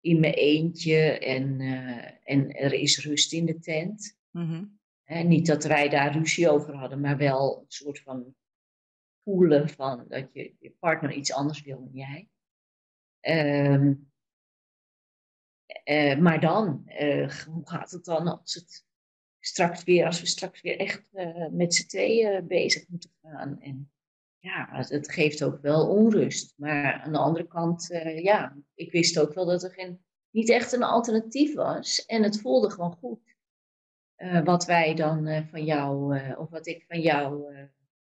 in 0.01 0.19
mijn 0.19 0.33
eentje 0.33 0.99
en, 1.19 1.59
uh, 1.59 2.05
en 2.23 2.51
er 2.51 2.73
is 2.73 3.05
rust 3.05 3.33
in 3.33 3.45
de 3.45 3.59
tent. 3.59 4.17
Niet 5.05 5.45
dat 5.45 5.63
wij 5.63 5.89
daar 5.89 6.13
ruzie 6.13 6.49
over 6.49 6.75
hadden, 6.75 6.99
maar 6.99 7.17
wel 7.17 7.59
een 7.59 7.65
soort 7.67 7.99
van 7.99 8.35
voelen 9.23 9.69
van 9.69 10.05
dat 10.07 10.29
je, 10.33 10.55
je 10.59 10.71
partner 10.79 11.11
iets 11.11 11.33
anders 11.33 11.61
wil 11.61 11.79
dan 11.79 11.93
jij. 11.93 12.29
Um, 13.71 14.11
uh, 15.89 16.17
maar 16.17 16.39
dan, 16.39 16.83
uh, 16.85 17.29
hoe 17.29 17.67
gaat 17.69 17.91
het 17.91 18.05
dan 18.05 18.27
als 18.27 18.53
het 18.53 18.85
straks 19.39 19.83
weer, 19.83 20.05
als 20.05 20.19
we 20.19 20.25
straks 20.25 20.61
weer 20.61 20.79
echt 20.79 21.09
met 21.51 21.73
z'n 21.73 21.87
tweeën 21.87 22.47
bezig 22.47 22.87
moeten 22.87 23.11
gaan? 23.21 23.61
En 23.61 23.91
ja, 24.39 24.67
het 24.71 25.11
geeft 25.11 25.43
ook 25.43 25.61
wel 25.61 25.89
onrust. 25.89 26.53
Maar 26.57 27.01
aan 27.01 27.11
de 27.11 27.17
andere 27.17 27.47
kant, 27.47 27.87
ja, 28.15 28.57
ik 28.73 28.91
wist 28.91 29.19
ook 29.19 29.33
wel 29.33 29.45
dat 29.45 29.63
er 29.63 29.71
geen, 29.71 30.05
niet 30.29 30.49
echt 30.49 30.71
een 30.71 30.83
alternatief 30.83 31.53
was. 31.53 32.05
En 32.05 32.23
het 32.23 32.41
voelde 32.41 32.69
gewoon 32.69 32.95
goed. 32.95 33.32
Uh, 34.23 34.43
wat 34.43 34.65
wij 34.65 34.95
dan 34.95 35.27
uh, 35.27 35.39
van 35.51 35.65
jou, 35.65 36.19
of 36.37 36.49
wat 36.49 36.67
ik 36.67 36.85
van 36.87 37.01
jou 37.01 37.55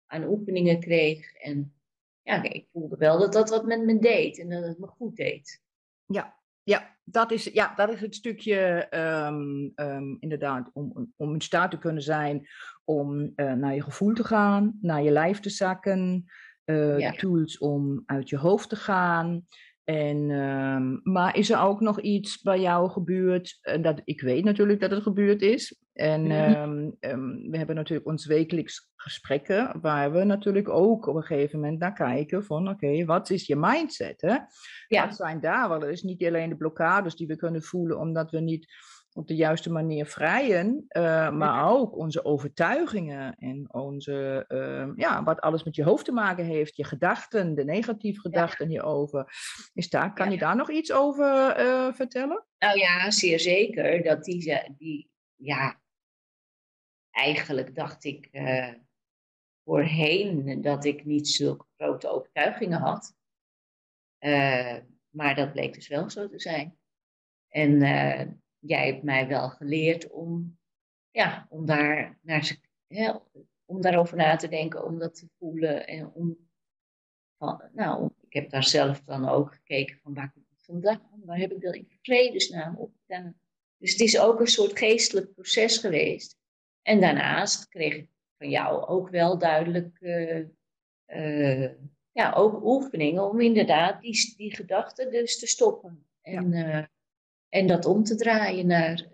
aan 0.05 0.23
oefeningen 0.23 0.79
kreeg. 0.79 1.33
En 1.33 1.73
ja, 2.21 2.43
ik 2.43 2.67
voelde 2.71 2.97
wel 2.97 3.19
dat 3.19 3.33
dat 3.33 3.49
wat 3.49 3.65
met 3.65 3.83
me 3.83 3.99
deed 3.99 4.39
en 4.39 4.49
dat 4.49 4.63
het 4.63 4.79
me 4.79 4.87
goed 4.87 5.15
deed. 5.15 5.61
Ja, 6.05 6.39
ja, 6.63 6.97
dat 7.03 7.31
is, 7.31 7.43
ja, 7.43 7.75
dat 7.75 7.89
is 7.89 8.01
het 8.01 8.15
stukje 8.15 8.87
um, 9.27 9.71
um, 9.75 10.17
inderdaad 10.19 10.69
om, 10.73 11.13
om 11.17 11.33
in 11.33 11.41
staat 11.41 11.71
te 11.71 11.77
kunnen 11.79 12.03
zijn 12.03 12.47
om 12.83 13.31
naar 13.35 13.75
je 13.75 13.83
gevoel 13.83 14.13
te 14.13 14.23
gaan, 14.23 14.77
naar 14.81 15.03
je 15.03 15.11
lijf 15.11 15.39
te 15.39 15.49
zakken, 15.49 16.25
ja. 16.97 17.11
tools 17.11 17.57
om 17.57 18.03
uit 18.05 18.29
je 18.29 18.37
hoofd 18.37 18.69
te 18.69 18.75
gaan. 18.75 19.45
En, 19.83 20.29
um, 20.29 20.99
maar 21.03 21.37
is 21.37 21.49
er 21.49 21.59
ook 21.59 21.81
nog 21.81 22.01
iets 22.01 22.41
bij 22.41 22.59
jou 22.59 22.89
gebeurd? 22.89 23.59
Dat, 23.81 24.01
ik 24.03 24.21
weet 24.21 24.43
natuurlijk 24.43 24.79
dat 24.79 24.91
het 24.91 25.03
gebeurd 25.03 25.41
is. 25.41 25.79
En 26.01 26.21
mm 26.21 26.69
um, 26.99 27.49
we 27.51 27.57
hebben 27.57 27.75
natuurlijk 27.75 28.07
ons 28.07 28.25
wekelijks 28.25 28.91
gesprekken, 28.95 29.79
waar 29.81 30.11
we 30.11 30.23
natuurlijk 30.23 30.69
ook 30.69 31.07
op 31.07 31.15
een 31.15 31.23
gegeven 31.23 31.59
moment 31.59 31.79
naar 31.79 31.93
kijken 31.93 32.43
van 32.43 32.67
oké, 32.67 32.85
okay, 32.85 33.05
wat 33.05 33.29
is 33.29 33.47
je 33.47 33.55
mindset? 33.55 34.21
Hè? 34.21 34.37
Ja. 34.87 35.05
Wat 35.05 35.15
zijn 35.15 35.39
daar 35.39 35.69
wel 35.69 35.83
eens 35.83 36.01
niet 36.01 36.25
alleen 36.25 36.49
de 36.49 36.57
blokkades 36.57 37.15
die 37.15 37.27
we 37.27 37.35
kunnen 37.35 37.63
voelen 37.63 37.99
omdat 37.99 38.31
we 38.31 38.39
niet 38.39 38.67
op 39.13 39.27
de 39.27 39.35
juiste 39.35 39.71
manier 39.71 40.05
vrijen, 40.05 40.85
uh, 40.89 41.31
maar 41.31 41.69
ook 41.69 41.97
onze 41.97 42.25
overtuigingen 42.25 43.35
en 43.35 43.73
onze, 43.73 44.45
uh, 44.47 44.95
ja, 44.95 45.23
wat 45.23 45.41
alles 45.41 45.63
met 45.63 45.75
je 45.75 45.83
hoofd 45.83 46.05
te 46.05 46.11
maken 46.11 46.45
heeft, 46.45 46.75
je 46.75 46.83
gedachten, 46.83 47.55
de 47.55 47.63
negatieve 47.63 48.19
gedachten 48.19 48.65
ja. 48.65 48.71
hierover. 48.71 49.25
Is 49.73 49.89
daar, 49.89 50.13
kan 50.13 50.25
ja. 50.25 50.31
je 50.31 50.37
daar 50.37 50.55
nog 50.55 50.71
iets 50.71 50.91
over 50.91 51.59
uh, 51.59 51.93
vertellen? 51.93 52.45
Nou 52.59 52.79
ja, 52.79 53.11
zeer 53.11 53.39
zeker. 53.39 54.03
Dat 54.03 54.23
die, 54.23 54.63
die 54.77 55.09
ja, 55.35 55.80
eigenlijk 57.11 57.75
dacht 57.75 58.03
ik 58.03 58.29
voorheen 59.63 60.61
dat 60.61 60.85
ik 60.85 61.05
niet 61.05 61.27
zulke 61.27 61.65
grote 61.77 62.07
overtuigingen 62.07 62.79
had. 62.79 63.15
maar 65.09 65.35
dat 65.35 65.51
bleek 65.51 65.73
dus 65.73 65.87
wel 65.87 66.09
zo 66.09 66.27
te 66.27 66.39
zijn. 66.39 66.77
En 67.47 67.79
jij 68.59 68.85
hebt 68.87 69.03
mij 69.03 69.27
wel 69.27 69.49
geleerd 69.49 70.09
om, 70.09 70.59
ja, 71.11 71.47
om, 71.49 71.65
daar 71.65 72.19
naar, 72.21 72.57
hè, 72.87 73.13
om 73.65 73.81
daarover 73.81 74.17
na 74.17 74.35
te 74.35 74.47
denken, 74.47 74.85
om 74.85 74.99
dat 74.99 75.15
te 75.15 75.27
voelen. 75.37 75.87
En 75.87 76.11
om, 76.13 76.37
nou, 77.73 78.09
ik 78.21 78.33
heb 78.33 78.49
daar 78.49 78.63
zelf 78.63 79.01
dan 79.01 79.29
ook 79.29 79.53
gekeken 79.53 79.97
van 79.97 80.13
waar 80.13 80.31
komt 80.31 80.49
het 80.49 80.63
vandaan? 80.63 81.21
Waar 81.25 81.37
heb 81.37 81.51
ik 81.51 81.61
dat 81.61 81.75
in 81.75 81.99
vredesnaam 82.01 82.75
op 82.75 82.93
gedaan? 83.01 83.39
Dus 83.77 83.91
het 83.91 84.01
is 84.01 84.19
ook 84.19 84.39
een 84.39 84.47
soort 84.47 84.77
geestelijk 84.77 85.33
proces 85.33 85.77
geweest. 85.77 86.39
En 86.81 86.99
daarnaast 86.99 87.67
kreeg 87.67 87.95
ik 87.95 88.09
van 88.37 88.49
jou 88.49 88.85
ook 88.85 89.09
wel 89.09 89.37
duidelijk, 89.37 89.97
uh, 89.99 90.45
uh, 91.07 91.69
ja, 92.11 92.33
ook 92.33 92.63
oefeningen 92.63 93.29
om 93.29 93.41
inderdaad 93.41 94.01
die, 94.01 94.33
die 94.37 94.55
gedachten 94.55 95.11
dus 95.11 95.39
te 95.39 95.47
stoppen. 95.47 96.05
En, 96.21 96.51
ja. 96.51 96.79
uh, 96.79 96.85
en 97.49 97.67
dat 97.67 97.85
om 97.85 98.03
te 98.03 98.15
draaien 98.15 98.67
naar 98.67 99.07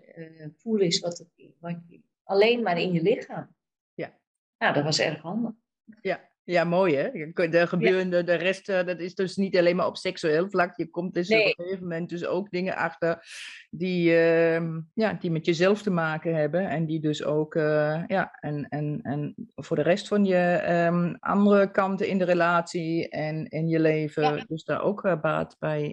voelen 0.56 0.86
is 0.86 1.00
wat, 1.00 1.18
het, 1.18 1.28
wat 1.58 1.76
je, 1.88 2.00
alleen 2.22 2.62
maar 2.62 2.80
in 2.80 2.92
je 2.92 3.02
lichaam. 3.02 3.54
Ja. 3.94 4.18
Nou, 4.58 4.74
dat 4.74 4.84
was 4.84 4.98
erg 4.98 5.20
handig. 5.20 5.52
Ja, 6.00 6.27
Ja, 6.50 6.64
mooi 6.64 6.96
hè? 6.96 7.10
De, 7.48 7.66
gebeuren, 7.66 8.10
de 8.26 8.34
rest, 8.34 8.66
dat 8.66 8.98
is 8.98 9.14
dus 9.14 9.36
niet 9.36 9.56
alleen 9.56 9.76
maar 9.76 9.86
op 9.86 9.96
seksueel 9.96 10.50
vlak. 10.50 10.76
Je 10.76 10.86
komt 10.86 11.14
dus 11.14 11.28
op 11.30 11.36
een 11.36 11.54
gegeven 11.56 11.82
moment 11.82 12.08
dus 12.08 12.26
ook 12.26 12.50
dingen 12.50 12.76
achter 12.76 13.26
die, 13.70 14.10
uh, 14.10 14.76
ja, 14.94 15.12
die 15.12 15.30
met 15.30 15.46
jezelf 15.46 15.82
te 15.82 15.90
maken 15.90 16.34
hebben. 16.34 16.68
En 16.68 16.86
die 16.86 17.00
dus 17.00 17.24
ook, 17.24 17.54
uh, 17.54 18.04
ja, 18.06 18.38
en, 18.40 18.68
en, 18.68 19.00
en 19.02 19.34
voor 19.54 19.76
de 19.76 19.82
rest 19.82 20.08
van 20.08 20.24
je 20.24 20.72
um, 20.86 21.16
andere 21.20 21.70
kanten 21.70 22.08
in 22.08 22.18
de 22.18 22.24
relatie 22.24 23.08
en 23.08 23.48
in 23.48 23.68
je 23.68 23.80
leven, 23.80 24.22
ja. 24.22 24.44
dus 24.46 24.64
daar 24.64 24.82
ook 24.82 25.04
uh, 25.04 25.20
baat 25.20 25.56
bij 25.58 25.92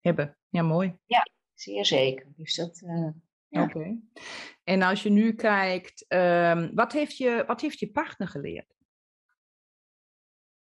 hebben. 0.00 0.36
Ja, 0.48 0.62
mooi. 0.62 0.96
Ja, 1.06 1.26
zeer 1.54 1.84
zeker. 1.84 2.26
Dus 2.36 2.54
dat, 2.54 2.82
ja. 3.48 3.62
Oké. 3.62 3.98
En 4.64 4.82
als 4.82 5.02
je 5.02 5.10
nu 5.10 5.32
kijkt, 5.32 6.04
um, 6.08 6.74
wat, 6.74 6.92
heeft 6.92 7.16
je, 7.16 7.44
wat 7.46 7.60
heeft 7.60 7.78
je 7.78 7.90
partner 7.90 8.28
geleerd? 8.28 8.70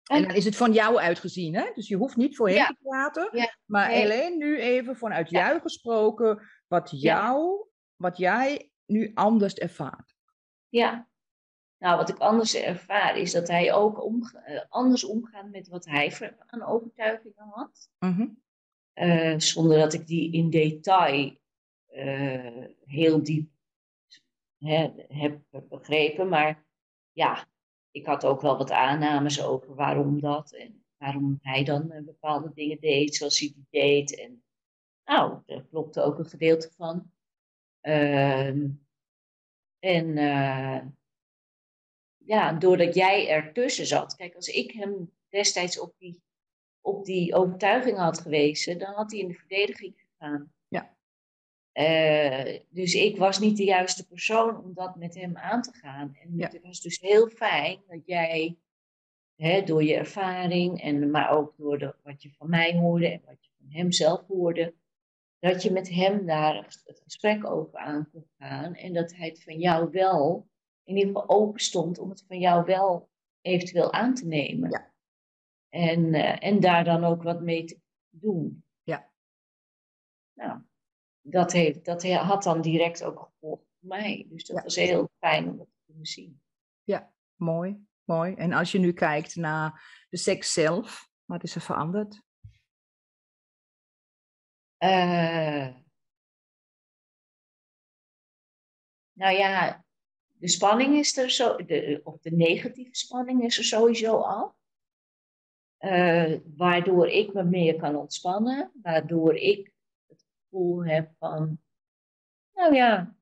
En 0.08 0.22
dan 0.22 0.34
is 0.34 0.44
het 0.44 0.56
van 0.56 0.72
jou 0.72 0.98
uitgezien, 0.98 1.54
hè? 1.54 1.70
Dus 1.74 1.88
je 1.88 1.96
hoeft 1.96 2.16
niet 2.16 2.36
voor 2.36 2.48
hem 2.48 2.56
ja. 2.56 2.66
te 2.66 2.76
praten. 2.82 3.28
Ja. 3.32 3.56
Maar 3.64 3.88
nee. 3.88 4.04
alleen 4.04 4.38
nu 4.38 4.60
even 4.60 4.96
vanuit 4.96 5.30
ja. 5.30 5.48
jou 5.48 5.60
gesproken, 5.60 6.42
wat 6.66 6.90
jou, 7.00 7.66
wat 7.96 8.16
jij 8.16 8.70
nu 8.86 9.10
anders 9.14 9.54
ervaart. 9.54 10.16
Ja. 10.68 11.08
Nou, 11.78 11.96
wat 11.96 12.08
ik 12.08 12.18
anders 12.18 12.54
ervaar 12.54 13.16
is 13.16 13.32
dat 13.32 13.48
hij 13.48 13.72
ook 13.72 14.04
omga 14.04 14.50
uh, 14.50 14.60
anders 14.68 15.04
omgaat 15.04 15.50
met 15.50 15.68
wat 15.68 15.84
hij 15.84 16.36
aan 16.46 16.62
overtuigingen 16.62 17.48
had. 17.48 17.90
Mm 17.98 18.12
-hmm. 18.12 18.42
uh, 18.94 19.38
zonder 19.38 19.78
dat 19.78 19.92
ik 19.92 20.06
die 20.06 20.32
in 20.32 20.50
detail 20.50 21.36
uh, 21.92 22.64
heel 22.84 23.22
diep 23.22 23.50
hè, 24.58 24.90
heb 25.08 25.40
begrepen. 25.68 26.28
Maar 26.28 26.64
ja, 27.12 27.48
ik 27.90 28.07
had 28.07 28.25
ook 28.25 28.40
wel 28.40 28.57
wat 28.59 28.71
aannames 28.71 29.42
over 29.42 29.75
waarom 29.75 30.21
dat 30.21 30.52
en 30.52 30.85
waarom 30.97 31.38
hij 31.42 31.64
dan 31.64 31.92
uh, 31.92 32.04
bepaalde 32.04 32.52
dingen 32.54 32.80
deed 32.80 33.14
zoals 33.14 33.38
hij 33.38 33.52
die 33.54 33.66
deed. 33.71 34.16
En 34.16 34.42
nou, 35.04 35.42
daar 35.47 35.64
klopte 35.64 36.02
ook 36.02 36.18
een 36.18 36.26
gedeelte 36.26 36.71
van. 36.76 37.11
Uh, 37.83 38.47
en 39.78 40.16
uh, 40.16 40.80
ja, 42.16 42.52
doordat 42.52 42.95
jij 42.95 43.28
ertussen 43.28 43.87
zat. 43.87 44.16
Kijk, 44.16 44.35
als 44.35 44.49
ik 44.49 44.71
hem 44.71 45.12
destijds 45.28 45.80
op 45.80 45.95
die, 45.99 46.23
op 46.80 47.04
die 47.04 47.35
overtuiging 47.35 47.97
had 47.97 48.21
gewezen, 48.21 48.78
dan 48.78 48.95
had 48.95 49.11
hij 49.11 49.21
in 49.21 49.28
de 49.28 49.35
verdediging 49.35 49.95
gegaan. 49.97 50.52
Uh, 51.78 52.58
dus 52.70 52.94
ik 52.94 53.16
was 53.16 53.38
niet 53.38 53.56
de 53.56 53.64
juiste 53.64 54.06
persoon 54.06 54.64
om 54.64 54.75
dat 54.75 54.97
met 54.97 55.14
hem 55.14 55.37
aan 55.37 55.62
te 55.62 55.73
gaan. 55.73 56.16
En 56.23 56.37
ja. 56.37 56.49
het 56.49 56.62
was 56.62 56.80
dus 56.80 57.00
heel 57.00 57.28
fijn 57.28 57.80
dat 57.87 58.00
jij, 58.04 58.56
hè, 59.35 59.62
door 59.62 59.85
je 59.85 59.94
ervaring, 59.94 60.82
en, 60.82 61.11
maar 61.11 61.30
ook 61.30 61.54
door 61.56 61.78
de, 61.78 61.94
wat 62.02 62.23
je 62.23 62.30
van 62.30 62.50
mij 62.50 62.76
hoorde 62.76 63.08
en 63.08 63.23
wat 63.25 63.44
je 63.44 63.50
van 63.58 63.66
hem 63.70 63.92
zelf 63.92 64.26
hoorde, 64.26 64.75
dat 65.38 65.62
je 65.62 65.70
met 65.70 65.88
hem 65.88 66.26
daar 66.26 66.54
het 66.85 67.00
gesprek 67.04 67.47
over 67.47 67.78
aan 67.78 68.08
kon 68.12 68.26
gaan. 68.38 68.75
En 68.75 68.92
dat 68.92 69.14
hij 69.14 69.28
het 69.28 69.42
van 69.42 69.58
jou 69.58 69.90
wel, 69.90 70.49
in 70.85 70.97
ieder 70.97 71.12
geval 71.12 71.28
open 71.28 71.61
stond 71.61 71.99
om 71.99 72.11
het 72.11 72.25
van 72.28 72.38
jou 72.38 72.64
wel 72.64 73.08
eventueel 73.40 73.92
aan 73.92 74.14
te 74.14 74.26
nemen. 74.26 74.70
Ja. 74.70 74.92
En, 75.68 76.00
uh, 76.14 76.44
en 76.44 76.61
daar 76.61 76.85
dan 76.85 77.04
ook 77.04 77.23
wat 77.23 77.40
mee 77.40 77.64
te 77.64 77.80
doen. 78.11 78.62
Dat, 81.30 81.52
heeft, 81.52 81.85
dat 81.85 82.04
had 82.04 82.42
dan 82.42 82.61
direct 82.61 83.04
ook 83.04 83.18
gevolg 83.18 83.61
voor 83.61 83.88
mij. 83.88 84.26
Dus 84.28 84.44
dat 84.44 84.62
was 84.62 84.76
heel 84.76 85.11
fijn 85.18 85.49
om 85.49 85.56
dat 85.56 85.66
te 85.66 85.82
kunnen 85.87 86.06
zien. 86.06 86.40
Ja, 86.85 87.12
mooi, 87.35 87.87
mooi. 88.04 88.35
En 88.35 88.52
als 88.52 88.73
je 88.73 88.78
nu 88.78 88.92
kijkt 88.92 89.37
naar 89.37 90.04
de 90.08 90.16
seks 90.16 90.52
zelf, 90.52 91.08
wat 91.25 91.42
is 91.42 91.54
er 91.54 91.61
veranderd? 91.61 92.23
Uh, 94.78 95.68
nou 99.12 99.37
ja, 99.37 99.85
de 100.26 100.49
spanning 100.49 100.97
is 100.97 101.16
er 101.16 101.30
zo, 101.30 101.56
de, 101.56 102.00
of 102.04 102.20
de 102.20 102.30
negatieve 102.30 102.94
spanning 102.94 103.42
is 103.42 103.58
er 103.58 103.64
sowieso 103.64 104.16
al. 104.16 104.56
Uh, 105.80 106.40
waardoor 106.56 107.08
ik 107.08 107.32
me 107.32 107.44
meer 107.44 107.76
kan 107.76 107.97
ontspannen, 107.97 108.73
waardoor 108.82 109.37
ik 109.37 109.73
gevoel 110.49 110.85
heb 110.85 111.12
van, 111.19 111.61
nou 112.52 112.75
ja, 112.75 113.17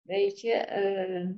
weet 0.00 0.40
je, 0.40 0.66
uh, 0.70 1.34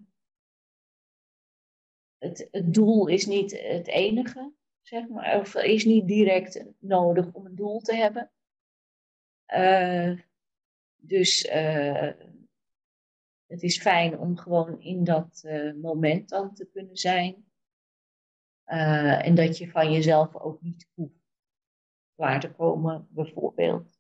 het, 2.19 2.49
het 2.51 2.75
doel 2.75 3.07
is 3.07 3.27
niet 3.27 3.63
het 3.63 3.87
enige, 3.87 4.53
zeg 4.81 5.09
maar, 5.09 5.41
of 5.41 5.55
is 5.55 5.85
niet 5.85 6.07
direct 6.07 6.65
nodig 6.79 7.33
om 7.33 7.47
een 7.47 7.55
doel 7.55 7.81
te 7.81 7.95
hebben. 7.95 8.33
Uh, 9.47 10.21
dus 10.97 11.45
uh, 11.45 12.13
het 13.47 13.63
is 13.63 13.81
fijn 13.81 14.19
om 14.19 14.37
gewoon 14.37 14.81
in 14.81 15.05
dat 15.05 15.43
moment 15.81 16.29
dan 16.29 16.55
te 16.55 16.67
kunnen 16.67 16.97
zijn. 16.97 17.49
en 18.65 19.35
dat 19.35 19.59
je 19.59 19.71
van 19.71 19.93
jezelf 19.93 20.35
ook 20.37 20.63
niet 20.63 20.89
hoeft 20.95 21.25
waar 22.15 22.41
te 22.41 22.53
komen, 22.53 23.09
bijvoorbeeld. 23.11 23.94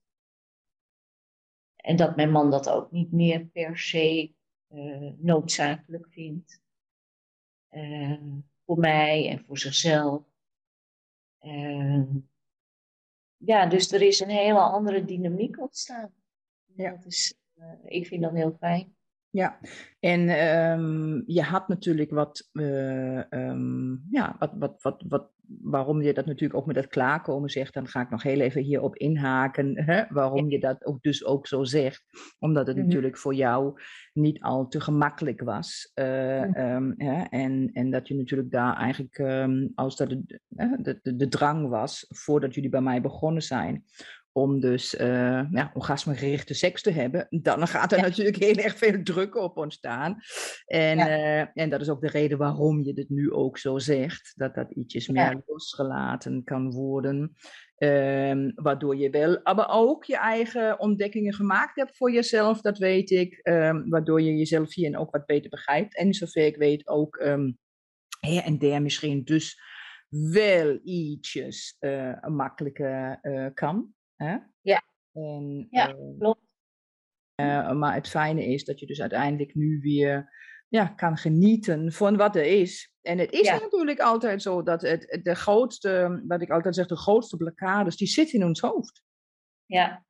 En 1.85 1.97
dat 1.97 2.16
mijn 2.16 2.31
man 2.31 2.51
dat 2.51 2.68
ook 2.68 2.90
niet 2.90 3.12
meer 3.12 3.47
per 3.47 3.79
se 3.79 4.35
uh, 4.68 5.12
noodzakelijk 5.16 6.07
vindt. 6.11 6.62
Uh, 7.70 8.23
voor 8.64 8.79
mij 8.79 9.29
en 9.29 9.44
voor 9.44 9.59
zichzelf. 9.59 10.23
Uh, 11.40 12.03
ja, 13.37 13.66
dus 13.66 13.92
er 13.92 14.03
is 14.03 14.20
een 14.20 14.29
hele 14.29 14.61
andere 14.61 15.05
dynamiek 15.05 15.61
ontstaan. 15.61 16.14
Ja. 16.75 16.90
Dat 16.90 17.05
is, 17.07 17.35
ik 17.85 18.07
vind 18.07 18.23
dat 18.23 18.33
heel 18.33 18.57
fijn. 18.61 18.97
Ja, 19.35 19.59
en 20.01 20.20
um, 20.79 21.23
je 21.27 21.42
had 21.42 21.68
natuurlijk 21.68 22.11
wat, 22.11 22.51
um, 22.53 24.07
ja, 24.11 24.37
wat, 24.38 24.53
wat, 24.59 24.83
wat, 24.83 25.05
wat 25.09 25.31
waarom 25.62 26.03
je 26.03 26.14
dat 26.14 26.27
natuurlijk 26.27 26.61
ook 26.61 26.66
met 26.66 26.75
dat 26.75 26.87
klaarkomen 26.87 27.51
zegt, 27.51 27.75
dan 27.75 27.87
ga 27.87 28.01
ik 28.01 28.11
nog 28.11 28.23
heel 28.23 28.40
even 28.40 28.62
hierop 28.62 28.97
inhaken, 28.97 29.85
hè, 29.85 30.05
waarom 30.09 30.51
je 30.51 30.61
dat 30.61 30.85
ook 30.85 31.03
dus 31.03 31.25
ook 31.25 31.47
zo 31.47 31.64
zegt. 31.64 32.05
Omdat 32.38 32.66
het 32.66 32.77
mm 32.77 32.83
-hmm. 32.83 32.90
natuurlijk 32.90 33.18
voor 33.18 33.35
jou 33.35 33.81
niet 34.12 34.40
al 34.40 34.68
te 34.68 34.81
gemakkelijk 34.81 35.40
was. 35.40 35.92
Uh, 35.94 36.75
um, 36.75 36.94
hè, 36.97 37.23
en, 37.23 37.70
en 37.73 37.90
dat 37.90 38.09
je 38.09 38.14
natuurlijk 38.16 38.51
daar 38.51 38.77
eigenlijk, 38.77 39.20
als 39.75 39.97
dat 39.97 40.09
de, 40.09 40.40
de, 40.49 40.99
de, 41.03 41.16
de 41.16 41.29
drang 41.29 41.68
was, 41.68 42.07
voordat 42.09 42.55
jullie 42.55 42.70
bij 42.70 42.83
mij 42.83 43.01
begonnen 43.01 43.42
zijn, 43.42 43.85
om 44.37 44.61
dus 44.61 44.94
uh, 44.94 45.51
ja, 45.51 45.70
orgasmegerichte 45.75 46.55
seks 46.55 46.83
te 46.83 46.90
hebben, 46.90 47.27
dan 47.31 47.68
gaat 47.68 47.92
er 47.92 47.99
ja. 47.99 48.05
natuurlijk 48.05 48.37
heel 48.37 48.57
erg 48.57 48.77
veel 48.77 49.03
druk 49.03 49.37
op 49.37 49.57
ontstaan. 49.57 50.16
En, 50.66 50.97
ja. 50.97 51.09
uh, 51.09 51.49
en 51.55 51.70
dat 51.70 51.81
is 51.81 51.88
ook 51.88 52.01
de 52.01 52.09
reden 52.09 52.38
waarom 52.38 52.83
je 52.83 52.92
dit 52.94 53.09
nu 53.09 53.33
ook 53.33 53.59
zo 53.59 53.79
zegt, 53.79 54.33
dat 54.37 54.55
dat 54.55 54.70
ietsjes 54.70 55.09
meer 55.09 55.42
losgelaten 55.47 56.44
kan 56.44 56.70
worden. 56.70 57.37
Um, 57.79 58.53
waardoor 58.55 58.97
je 58.97 59.11
wel, 59.11 59.40
maar 59.42 59.68
ook 59.68 60.05
je 60.05 60.16
eigen 60.16 60.81
ontdekkingen 60.81 61.35
gemaakt 61.35 61.77
hebt 61.77 61.97
voor 61.97 62.12
jezelf, 62.12 62.61
dat 62.61 62.79
weet 62.79 63.11
ik. 63.11 63.40
Um, 63.42 63.88
waardoor 63.88 64.23
je 64.23 64.37
jezelf 64.37 64.75
hierin 64.75 64.99
ook 64.99 65.11
wat 65.11 65.27
beter 65.27 65.51
begrijpt. 65.51 65.97
En 65.97 66.14
zover 66.14 66.47
ik 66.47 66.57
weet 66.57 66.88
ook 66.88 67.16
um, 67.16 67.59
her 68.20 68.42
en 68.42 68.59
der 68.59 68.83
misschien 68.83 69.25
dus 69.25 69.61
wel 70.09 70.81
ietsjes 70.83 71.77
uh, 71.81 72.23
makkelijker 72.27 73.20
kan. 73.55 73.94
Hè? 74.16 74.37
Ja. 74.61 74.83
En, 75.12 75.66
ja, 75.70 75.88
uh, 75.88 76.18
klopt. 76.18 76.40
Uh, 77.40 77.72
maar 77.72 77.94
het 77.94 78.09
fijne 78.09 78.46
is 78.46 78.64
dat 78.64 78.81
je 78.81 78.87
dus 78.87 79.00
uiteindelijk 79.00 79.55
nu 79.55 79.81
weer 79.81 80.33
ja, 80.68 80.87
kan 80.87 81.16
genieten 81.16 81.92
van 81.92 82.16
wat 82.16 82.37
er 82.37 82.44
is. 82.44 82.92
En 83.03 83.18
het 83.18 83.33
is 83.33 83.46
ja. 83.46 83.59
natuurlijk 83.59 84.00
altijd 84.00 84.42
zo 84.42 84.62
dat 84.62 84.83
het, 84.83 85.20
de 85.22 85.35
grootste, 85.35 86.22
wat 86.27 86.42
ik 86.42 86.50
altijd 86.50 86.74
zeg, 86.74 86.87
de 86.87 86.96
grootste 86.96 87.37
blokkades, 87.37 87.96
die 87.96 88.09
zitten 88.09 88.40
in 88.40 88.46
ons 88.46 88.61
hoofd. 88.61 89.03
Ja. 89.66 90.07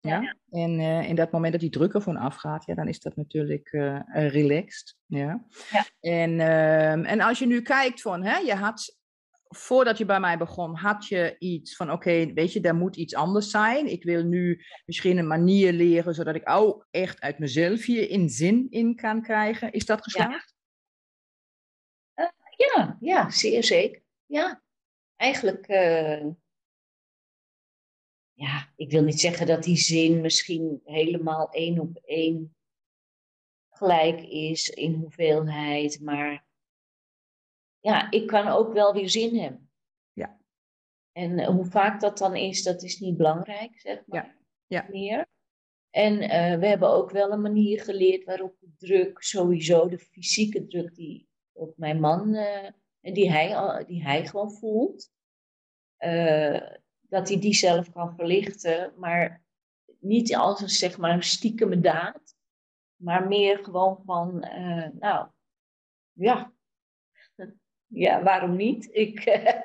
Ja, 0.00 0.20
ja. 0.20 0.36
en 0.50 0.80
uh, 0.80 1.08
in 1.08 1.14
dat 1.14 1.32
moment 1.32 1.52
dat 1.52 1.60
die 1.60 1.70
druk 1.70 1.94
ervan 1.94 2.16
afgaat, 2.16 2.66
ja, 2.66 2.74
dan 2.74 2.88
is 2.88 3.00
dat 3.00 3.16
natuurlijk 3.16 3.68
relaxed. 4.12 4.96
Ja. 5.06 5.46
ja. 5.70 5.84
En, 6.00 6.40
ehm, 6.40 7.04
en 7.04 7.20
als 7.20 7.38
je 7.38 7.46
nu 7.46 7.62
kijkt 7.62 8.00
van, 8.00 8.24
hè, 8.24 8.36
je 8.36 8.54
had 8.54 8.96
voordat 9.56 9.98
je 9.98 10.04
bij 10.04 10.20
mij 10.20 10.38
begon, 10.38 10.74
had 10.74 11.06
je 11.06 11.36
iets 11.38 11.76
van: 11.76 11.92
oké, 11.92 12.32
weet 12.32 12.52
je, 12.52 12.60
daar 12.60 12.74
moet 12.74 12.96
iets 12.96 13.14
anders 13.14 13.50
zijn. 13.50 13.86
Ik 13.86 14.02
wil 14.02 14.22
nu 14.22 14.64
misschien 14.84 15.18
een 15.18 15.26
manier 15.26 15.72
leren 15.72 16.14
zodat 16.14 16.34
ik 16.34 16.48
ook 16.48 16.86
echt 16.90 17.20
uit 17.20 17.38
mezelf 17.38 17.84
hier 17.84 18.10
in 18.10 18.28
zin 18.28 18.66
in 18.70 18.96
kan 18.96 19.22
krijgen. 19.22 19.72
Is 19.72 19.86
dat 19.86 20.02
geslaagd? 20.02 20.54
Ja, 22.14 22.24
uh, 22.24 22.30
ja, 22.56 22.96
ja, 23.00 23.30
zeer 23.30 23.64
zeker. 23.64 24.02
Ja, 24.26 24.62
eigenlijk. 25.16 25.68
Uh, 25.68 26.26
ja, 28.32 28.72
ik 28.76 28.90
wil 28.90 29.02
niet 29.02 29.20
zeggen 29.20 29.46
dat 29.46 29.62
die 29.62 29.76
zin 29.76 30.20
misschien 30.20 30.80
helemaal 30.84 31.50
één 31.50 31.78
op 31.78 31.96
één 32.04 32.56
gelijk 33.70 34.20
is 34.20 34.68
in 34.68 34.94
hoeveelheid, 34.94 36.00
maar 36.00 36.45
ja, 37.86 38.10
ik 38.10 38.26
kan 38.26 38.48
ook 38.48 38.72
wel 38.72 38.92
weer 38.92 39.08
zin 39.08 39.38
hebben. 39.38 39.70
Ja. 40.12 40.38
En 41.12 41.38
eh, 41.38 41.48
hoe 41.48 41.64
vaak 41.64 42.00
dat 42.00 42.18
dan 42.18 42.36
is, 42.36 42.62
dat 42.62 42.82
is 42.82 43.00
niet 43.00 43.16
belangrijk, 43.16 43.80
zeg 43.80 44.02
maar. 44.06 44.24
Ja. 44.66 44.82
Ja. 44.82 44.86
Meer. 44.90 45.26
En 45.90 46.20
eh, 46.20 46.58
we 46.58 46.66
hebben 46.66 46.90
ook 46.90 47.10
wel 47.10 47.32
een 47.32 47.40
manier 47.40 47.82
geleerd 47.82 48.24
waarop 48.24 48.56
de 48.60 48.72
druk, 48.76 49.22
sowieso 49.22 49.88
de 49.88 49.98
fysieke 49.98 50.66
druk 50.66 50.94
die 50.94 51.28
op 51.52 51.76
mijn 51.76 52.00
man, 52.00 52.34
eh, 52.34 52.70
en 53.00 53.12
die 53.14 53.30
hij, 53.30 53.84
die 53.84 54.02
hij 54.02 54.26
gewoon 54.26 54.52
voelt, 54.52 55.10
dat 57.00 57.28
hij 57.28 57.40
die 57.40 57.54
zelf 57.54 57.90
kan 57.92 58.14
verlichten, 58.14 58.94
maar 58.96 59.44
niet 59.98 60.36
als 60.36 60.60
een, 60.60 60.68
zeg 60.68 60.98
maar, 60.98 61.14
een 61.14 61.22
stiekeme 61.22 61.80
daad, 61.80 62.36
maar 62.96 63.28
meer 63.28 63.64
gewoon 63.64 64.02
van, 64.04 64.38
nou, 64.98 65.28
ja, 66.12 66.55
ja, 67.86 68.22
waarom 68.22 68.56
niet? 68.56 68.88
Ik, 68.92 69.24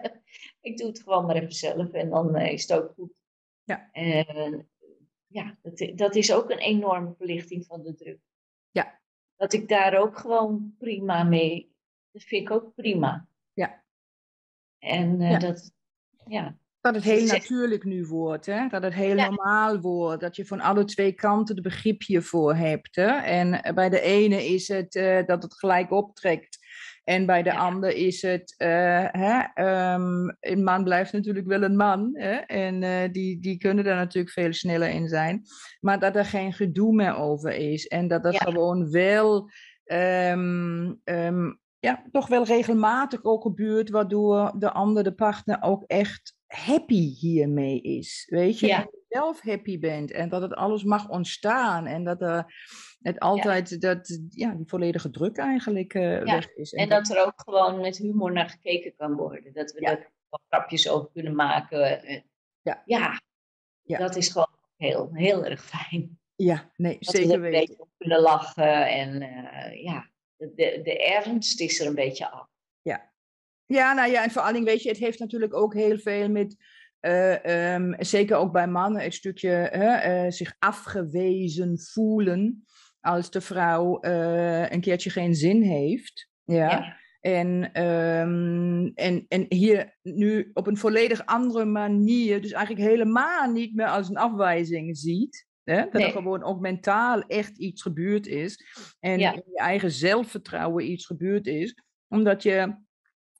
ik 0.61 0.77
doe 0.77 0.87
het 0.87 1.01
gewoon 1.01 1.25
maar 1.25 1.35
even 1.35 1.51
zelf 1.51 1.91
en 1.91 2.09
dan 2.09 2.35
eh, 2.35 2.51
is 2.51 2.61
het 2.67 2.81
ook 2.81 2.93
goed. 2.93 3.11
Ja. 3.63 3.89
En 3.91 4.69
ja, 5.27 5.57
dat, 5.61 5.91
dat 5.95 6.15
is 6.15 6.33
ook 6.33 6.49
een 6.49 6.57
enorme 6.59 7.13
verlichting 7.17 7.65
van 7.65 7.83
de 7.83 7.95
druk. 7.95 8.19
Ja. 8.71 8.99
Dat 9.35 9.53
ik 9.53 9.67
daar 9.67 9.97
ook 9.97 10.17
gewoon 10.17 10.75
prima 10.77 11.23
mee, 11.23 11.73
dat 12.11 12.23
vind 12.23 12.41
ik 12.41 12.51
ook 12.51 12.73
prima. 12.75 13.27
Ja. 13.53 13.83
En 14.79 15.21
eh, 15.21 15.31
Ja. 15.31 15.39
dat, 15.39 15.71
ja, 16.27 16.57
Dat 16.81 16.95
het 16.95 17.03
Dat 17.03 17.13
heel 17.13 17.25
natuurlijk 17.25 17.83
nu 17.83 18.05
wordt, 18.05 18.45
hè? 18.45 18.67
dat 18.67 18.83
het 18.83 18.93
heel 18.93 19.15
Ja. 19.15 19.27
normaal 19.29 19.79
wordt, 19.79 20.21
dat 20.21 20.35
je 20.35 20.45
van 20.45 20.59
alle 20.59 20.83
twee 20.85 21.11
kanten 21.11 21.55
de 21.55 21.61
begrip 21.61 22.01
hiervoor 22.03 22.55
hebt. 22.55 22.95
Hè? 22.95 23.07
En 23.17 23.63
eh, 23.63 23.73
bij 23.73 23.89
de 23.89 24.01
ene 24.01 24.45
is 24.45 24.67
het 24.67 24.95
eh, 24.95 25.25
dat 25.25 25.43
het 25.43 25.53
gelijk 25.59 25.91
optrekt. 25.91 26.59
En 27.11 27.25
bij 27.25 27.43
de 27.43 27.49
Ja. 27.49 27.57
ander 27.57 27.95
is 27.95 28.21
het, 28.21 28.53
eh, 28.57 29.05
hè, 29.11 29.39
ehm, 29.53 30.29
een 30.39 30.63
man 30.63 30.83
blijft 30.83 31.13
natuurlijk 31.13 31.47
wel 31.47 31.63
een 31.63 31.75
man. 31.75 32.09
Hè? 32.13 32.35
En 32.35 32.83
eh, 32.83 33.11
die, 33.11 33.39
die 33.39 33.57
kunnen 33.57 33.83
daar 33.83 33.95
natuurlijk 33.95 34.33
veel 34.33 34.53
sneller 34.53 34.89
in 34.89 35.07
zijn. 35.07 35.41
Maar 35.79 35.99
dat 35.99 36.15
er 36.15 36.25
geen 36.25 36.53
gedoe 36.53 36.93
meer 36.93 37.15
over 37.15 37.53
is. 37.53 37.87
En 37.87 38.07
dat 38.07 38.23
dat 38.23 38.33
Ja. 38.33 38.39
gewoon 38.39 38.91
wel, 38.91 39.49
ehm, 39.83 40.93
ehm, 41.03 41.51
ja, 41.79 42.03
toch 42.11 42.27
wel 42.27 42.43
regelmatig 42.45 43.23
ook 43.23 43.41
gebeurt. 43.41 43.89
Waardoor 43.89 44.51
de 44.59 44.71
ander, 44.71 45.03
de 45.03 45.13
partner, 45.13 45.57
ook 45.61 45.83
echt 45.87 46.35
happy 46.47 47.15
hiermee 47.19 47.81
is. 47.81 48.27
Weet 48.29 48.59
je? 48.59 48.67
Ja. 48.67 48.77
En 48.77 48.87
je 48.91 49.05
zelf 49.09 49.41
happy 49.41 49.79
bent. 49.79 50.11
En 50.11 50.29
dat 50.29 50.41
het 50.41 50.53
alles 50.53 50.83
mag 50.83 51.09
ontstaan. 51.09 51.85
En 51.85 52.03
dat 52.03 52.21
er 52.21 52.45
het 53.01 53.19
altijd, 53.19 53.81
dat, 53.81 54.19
ja, 54.29 54.51
die 54.51 54.67
volledige 54.67 55.09
druk 55.09 55.37
eigenlijk 55.37 55.93
eh, 55.93 56.23
weg 56.23 56.55
is. 56.55 56.73
en 56.73 56.89
dat 56.89 57.09
er 57.09 57.25
ook 57.25 57.41
gewoon 57.45 57.81
met 57.81 57.97
humor 57.97 58.31
naar 58.31 58.49
gekeken 58.49 58.93
kan 58.95 59.13
worden. 59.13 59.53
Dat 59.53 59.71
we 59.71 59.81
Ja. 59.81 59.89
er 59.91 60.11
wat 60.29 60.41
grapjes 60.49 60.89
over 60.89 61.09
kunnen 61.13 61.35
maken. 61.35 62.03
Eh, 62.03 62.21
Ja. 62.61 62.81
ja, 62.85 63.21
Ja. 63.81 63.97
dat 63.97 64.15
is 64.15 64.29
gewoon 64.29 64.57
heel, 64.77 65.09
heel 65.13 65.45
erg 65.45 65.63
fijn. 65.65 66.19
Ja, 66.35 66.71
nee, 66.75 66.97
Dat 66.99 67.11
we 67.13 67.17
zeker 67.17 67.33
er 67.39 67.45
een 67.45 67.51
weten. 67.51 67.87
kunnen 67.97 68.19
lachen. 68.21 68.87
En 68.89 69.21
eh, 69.21 69.83
ja, 69.83 70.09
de, 70.35 70.81
de, 70.83 71.05
ernst 71.05 71.61
is 71.61 71.79
er 71.79 71.87
een 71.87 71.95
beetje 71.95 72.31
af. 72.31 72.49
Ja, 73.65 73.93
nou 73.93 74.11
ja, 74.11 74.23
en 74.23 74.31
voor 74.31 74.41
allen 74.41 74.53
dingen, 74.53 74.67
weet 74.67 74.83
je, 74.83 74.89
het 74.89 74.97
heeft 74.97 75.19
natuurlijk 75.19 75.53
ook 75.53 75.73
heel 75.73 75.97
veel 75.97 76.29
met, 76.29 76.55
eh, 76.99 77.73
ehm, 77.73 77.93
zeker 78.03 78.35
ook 78.37 78.51
bij 78.51 78.67
mannen, 78.67 79.01
het 79.01 79.13
stukje 79.13 80.25
zich 80.29 80.55
afgewezen 80.59 81.79
voelen 81.79 82.65
als 83.01 83.31
de 83.31 83.41
vrouw 83.41 83.99
eh, 83.99 84.69
een 84.69 84.81
keertje 84.81 85.09
geen 85.09 85.35
zin 85.35 85.61
heeft. 85.61 86.29
Ja. 86.43 86.69
Ja. 86.69 86.99
En, 87.21 87.73
ehm, 87.73 88.85
en, 88.95 89.25
en 89.27 89.45
hier 89.49 89.97
nu 90.01 90.49
op 90.53 90.67
een 90.67 90.77
volledig 90.77 91.25
andere 91.25 91.65
manier, 91.65 92.41
dus 92.41 92.51
eigenlijk 92.51 92.87
helemaal 92.89 93.51
niet 93.51 93.75
meer 93.75 93.87
als 93.87 94.09
een 94.09 94.17
afwijzing 94.17 94.97
ziet. 94.97 95.47
Hè? 95.63 95.81
Dat 95.81 95.93
Nee. 95.93 96.05
er 96.05 96.11
gewoon 96.11 96.43
ook 96.43 96.59
mentaal 96.59 97.21
echt 97.21 97.57
iets 97.57 97.81
gebeurd 97.81 98.27
is. 98.27 98.65
En 98.99 99.19
Ja. 99.19 99.33
in 99.33 99.43
je 99.51 99.57
eigen 99.59 99.91
zelfvertrouwen 99.91 100.91
iets 100.91 101.05
gebeurd 101.05 101.47
is. 101.47 101.75
Omdat 102.07 102.43
je 102.43 102.75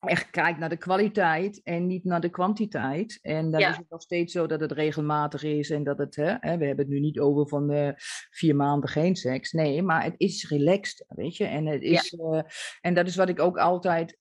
echt 0.10 0.30
kijkt 0.30 0.60
naar 0.60 0.70
de 0.70 0.78
kwaliteit 0.78 1.62
en 1.64 1.88
niet 1.88 2.04
naar 2.04 2.22
de 2.22 2.30
kwantiteit. 2.30 3.20
En 3.22 3.52
dan 3.52 3.60
Ja. 3.60 3.70
is 3.70 3.78
het 3.78 3.90
nog 3.90 4.02
steeds 4.02 4.34
zo 4.34 4.46
dat 4.48 4.60
het 4.60 4.72
regelmatig 4.72 5.44
is 5.44 5.70
en 5.70 5.84
dat 5.84 5.98
het, 5.98 6.16
hè, 6.16 6.34
we 6.58 6.66
hebben 6.66 6.78
het 6.78 6.88
nu 6.88 7.00
niet 7.00 7.20
over 7.20 7.48
van 7.48 7.96
vier 8.30 8.56
maanden 8.56 8.90
geen 8.90 9.16
seks. 9.16 9.52
Nee, 9.52 9.82
maar 9.82 10.04
het 10.04 10.14
is 10.18 10.50
relaxed, 10.50 11.06
weet 11.08 11.38
je. 11.38 11.46
En, 11.46 11.66
het 11.66 11.82
is, 11.82 12.14
eh, 12.14 12.42
en 12.82 12.94
dat 12.94 13.08
is 13.08 13.16
wat 13.16 13.30
ik 13.30 13.40
ook 13.40 13.58
altijd, 13.58 14.18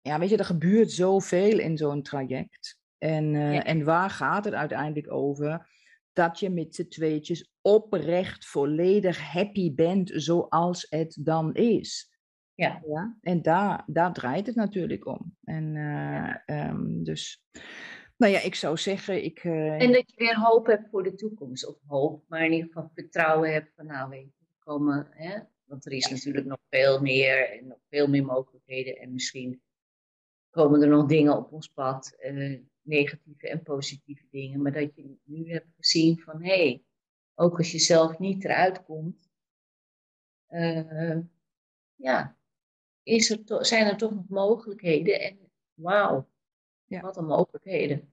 ja, 0.00 0.18
weet 0.18 0.28
je, 0.30 0.36
er 0.36 0.44
gebeurt 0.44 0.90
zoveel 0.92 1.58
in 1.58 1.76
zo'n 1.76 2.02
traject. 2.02 2.78
En, 2.98 3.34
eh, 3.34 3.54
Ja. 3.54 3.64
en 3.64 3.84
waar 3.84 4.10
gaat 4.10 4.44
het 4.44 4.54
uiteindelijk 4.54 5.12
over? 5.12 5.70
Dat 6.12 6.38
je 6.38 6.50
met 6.50 6.74
z'n 6.74 6.88
tweetjes 6.88 7.50
oprecht 7.60 8.46
volledig 8.46 9.20
happy 9.32 9.74
bent 9.74 10.10
zoals 10.14 10.86
het 10.90 11.18
dan 11.20 11.54
is. 11.54 12.11
Ja. 12.54 12.82
Ja, 12.86 13.16
en 13.20 13.42
daar, 13.42 13.84
daar 13.86 14.12
draait 14.12 14.46
het 14.46 14.54
natuurlijk 14.56 15.06
om. 15.06 15.36
En 15.44 15.76
eh, 15.76 16.36
ehm, 16.58 17.02
dus, 17.02 17.44
nou 18.16 18.32
ja, 18.32 18.40
ik 18.40 18.54
zou 18.54 18.76
zeggen, 18.76 19.24
ik. 19.24 19.38
eh, 19.38 19.82
En 19.82 19.92
dat 19.92 20.10
je 20.10 20.16
weer 20.16 20.38
hoop 20.38 20.66
hebt 20.66 20.88
voor 20.90 21.02
de 21.02 21.14
toekomst. 21.14 21.66
Of 21.66 21.76
hoop, 21.86 22.24
maar 22.28 22.44
in 22.44 22.52
ieder 22.52 22.66
geval 22.66 22.90
vertrouwen 22.94 23.52
hebt 23.52 23.72
van 23.74 23.86
nou 23.86 24.08
weet 24.10 24.32
je, 24.38 24.44
komen, 24.58 25.06
hè, 25.10 25.38
want 25.64 25.86
er 25.86 25.92
is 25.92 26.08
natuurlijk 26.08 26.46
nog 26.46 26.58
veel 26.68 27.00
meer 27.00 27.50
en 27.58 27.66
nog 27.66 27.78
veel 27.88 28.08
meer 28.08 28.24
mogelijkheden. 28.24 28.96
En 28.96 29.12
misschien 29.12 29.62
komen 30.50 30.82
er 30.82 30.88
nog 30.88 31.06
dingen 31.06 31.36
op 31.36 31.52
ons 31.52 31.68
pad, 31.68 32.14
eh, 32.18 32.58
negatieve 32.82 33.48
en 33.48 33.62
positieve 33.62 34.26
dingen. 34.30 34.62
Maar 34.62 34.72
dat 34.72 34.94
je 34.94 35.16
nu 35.24 35.50
hebt 35.52 35.68
gezien 35.76 36.20
van 36.20 36.42
hé, 36.42 36.54
hey, 36.64 36.82
ook 37.34 37.58
als 37.58 37.72
je 37.72 37.78
zelf 37.78 38.18
niet 38.18 38.44
eruit 38.44 38.84
komt, 38.84 39.30
eh, 40.46 41.18
ja, 41.94 42.36
is 43.02 43.30
er 43.30 43.44
to- 43.44 43.62
zijn 43.62 43.86
er 43.86 43.96
toch 43.96 44.14
nog 44.14 44.28
mogelijkheden. 44.28 45.20
En 45.20 45.38
wauw, 45.74 46.28
Ja. 46.86 47.00
wat 47.00 47.16
een 47.16 47.26
mogelijkheden. 47.26 48.12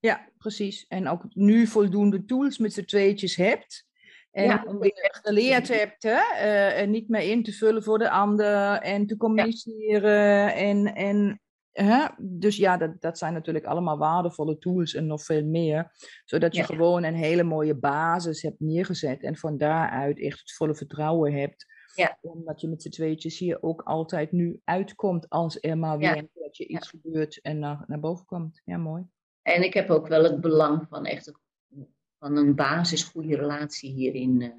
Ja, 0.00 0.28
precies. 0.38 0.86
En 0.88 1.08
ook 1.08 1.24
nu 1.34 1.66
voldoende 1.66 2.24
tools 2.24 2.58
met 2.58 2.72
z'n 2.72 2.84
tweetjes 2.84 3.36
hebt. 3.36 3.88
En 4.30 4.44
Ja, 4.44 4.64
om 4.66 4.78
weer 4.78 4.92
weer- 4.94 5.18
geleerd 5.22 5.68
hebt, 5.68 6.02
hè? 6.02 6.18
eh, 6.34 6.80
en 6.80 6.90
niet 6.90 7.08
meer 7.08 7.30
in 7.30 7.42
te 7.42 7.52
vullen 7.52 7.82
voor 7.82 7.98
de 7.98 8.10
ander 8.10 8.72
en 8.80 9.06
te 9.06 9.16
communiceren. 9.16 10.54
En, 10.54 10.94
en, 10.94 11.40
hè? 11.72 12.06
Dus 12.18 12.56
ja, 12.56 12.76
dat, 12.76 13.00
dat 13.00 13.18
zijn 13.18 13.32
natuurlijk 13.32 13.64
allemaal 13.64 13.98
waardevolle 13.98 14.58
tools 14.58 14.94
en 14.94 15.06
nog 15.06 15.22
veel 15.24 15.44
meer. 15.44 15.90
Zodat 16.24 16.54
je 16.54 16.60
Ja. 16.60 16.66
gewoon 16.66 17.02
een 17.04 17.14
hele 17.14 17.42
mooie 17.42 17.74
basis 17.74 18.42
hebt 18.42 18.60
neergezet 18.60 19.22
en 19.22 19.36
van 19.36 19.58
daaruit 19.58 20.20
echt 20.20 20.38
het 20.40 20.52
volle 20.52 20.74
vertrouwen 20.74 21.32
hebt. 21.32 21.66
Ja. 21.94 22.18
Omdat 22.20 22.60
je 22.60 22.68
met 22.68 22.82
z'n 22.82 22.88
tweetjes 22.88 23.38
hier 23.38 23.62
ook 23.62 23.82
altijd 23.82 24.32
nu 24.32 24.60
uitkomt 24.64 25.28
als 25.28 25.58
er 25.60 25.78
maar 25.78 26.00
Ja. 26.00 26.12
weer 26.12 26.22
een 26.22 26.30
keertje 26.34 26.66
iets 26.66 26.88
gebeurt 26.88 27.40
en 27.40 27.58
naar, 27.58 27.84
naar 27.86 28.00
boven 28.00 28.26
komt. 28.26 28.60
Ja, 28.64 28.76
mooi. 28.76 29.04
En 29.42 29.62
ik 29.62 29.74
heb 29.74 29.90
ook 29.90 30.08
wel 30.08 30.22
het 30.22 30.40
belang 30.40 30.86
van 30.88 31.04
echt 31.06 31.26
een, 31.26 31.86
van 32.18 32.36
een 32.36 32.54
basis 32.54 33.02
goede 33.04 33.36
relatie 33.36 33.92
hierin. 33.92 34.42
eh. 34.42 34.50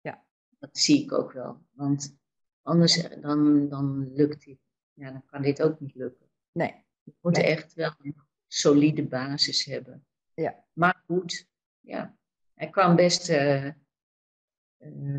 Ja. 0.00 0.24
Dat 0.58 0.78
zie 0.78 1.02
ik 1.02 1.12
ook 1.12 1.32
wel. 1.32 1.60
Want 1.70 2.16
anders 2.62 3.02
eh, 3.02 3.22
dan, 3.22 3.68
dan 3.68 4.12
lukt 4.14 4.44
dit. 4.44 4.58
Ja, 4.92 5.10
dan 5.10 5.24
kan 5.26 5.42
dit 5.42 5.62
ook 5.62 5.80
niet 5.80 5.94
lukken. 5.94 6.26
Nee. 6.52 6.74
Je 7.02 7.12
moet 7.20 7.36
Nee. 7.36 7.44
echt 7.46 7.74
wel 7.74 7.92
een 7.98 8.16
solide 8.46 9.06
basis 9.06 9.64
hebben. 9.64 10.06
Ja. 10.34 10.64
Maar 10.72 11.02
goed, 11.06 11.46
ja. 11.80 12.16
Hij 12.54 12.70
kan 12.70 12.96
best 12.96 13.28
eh, 13.28 13.68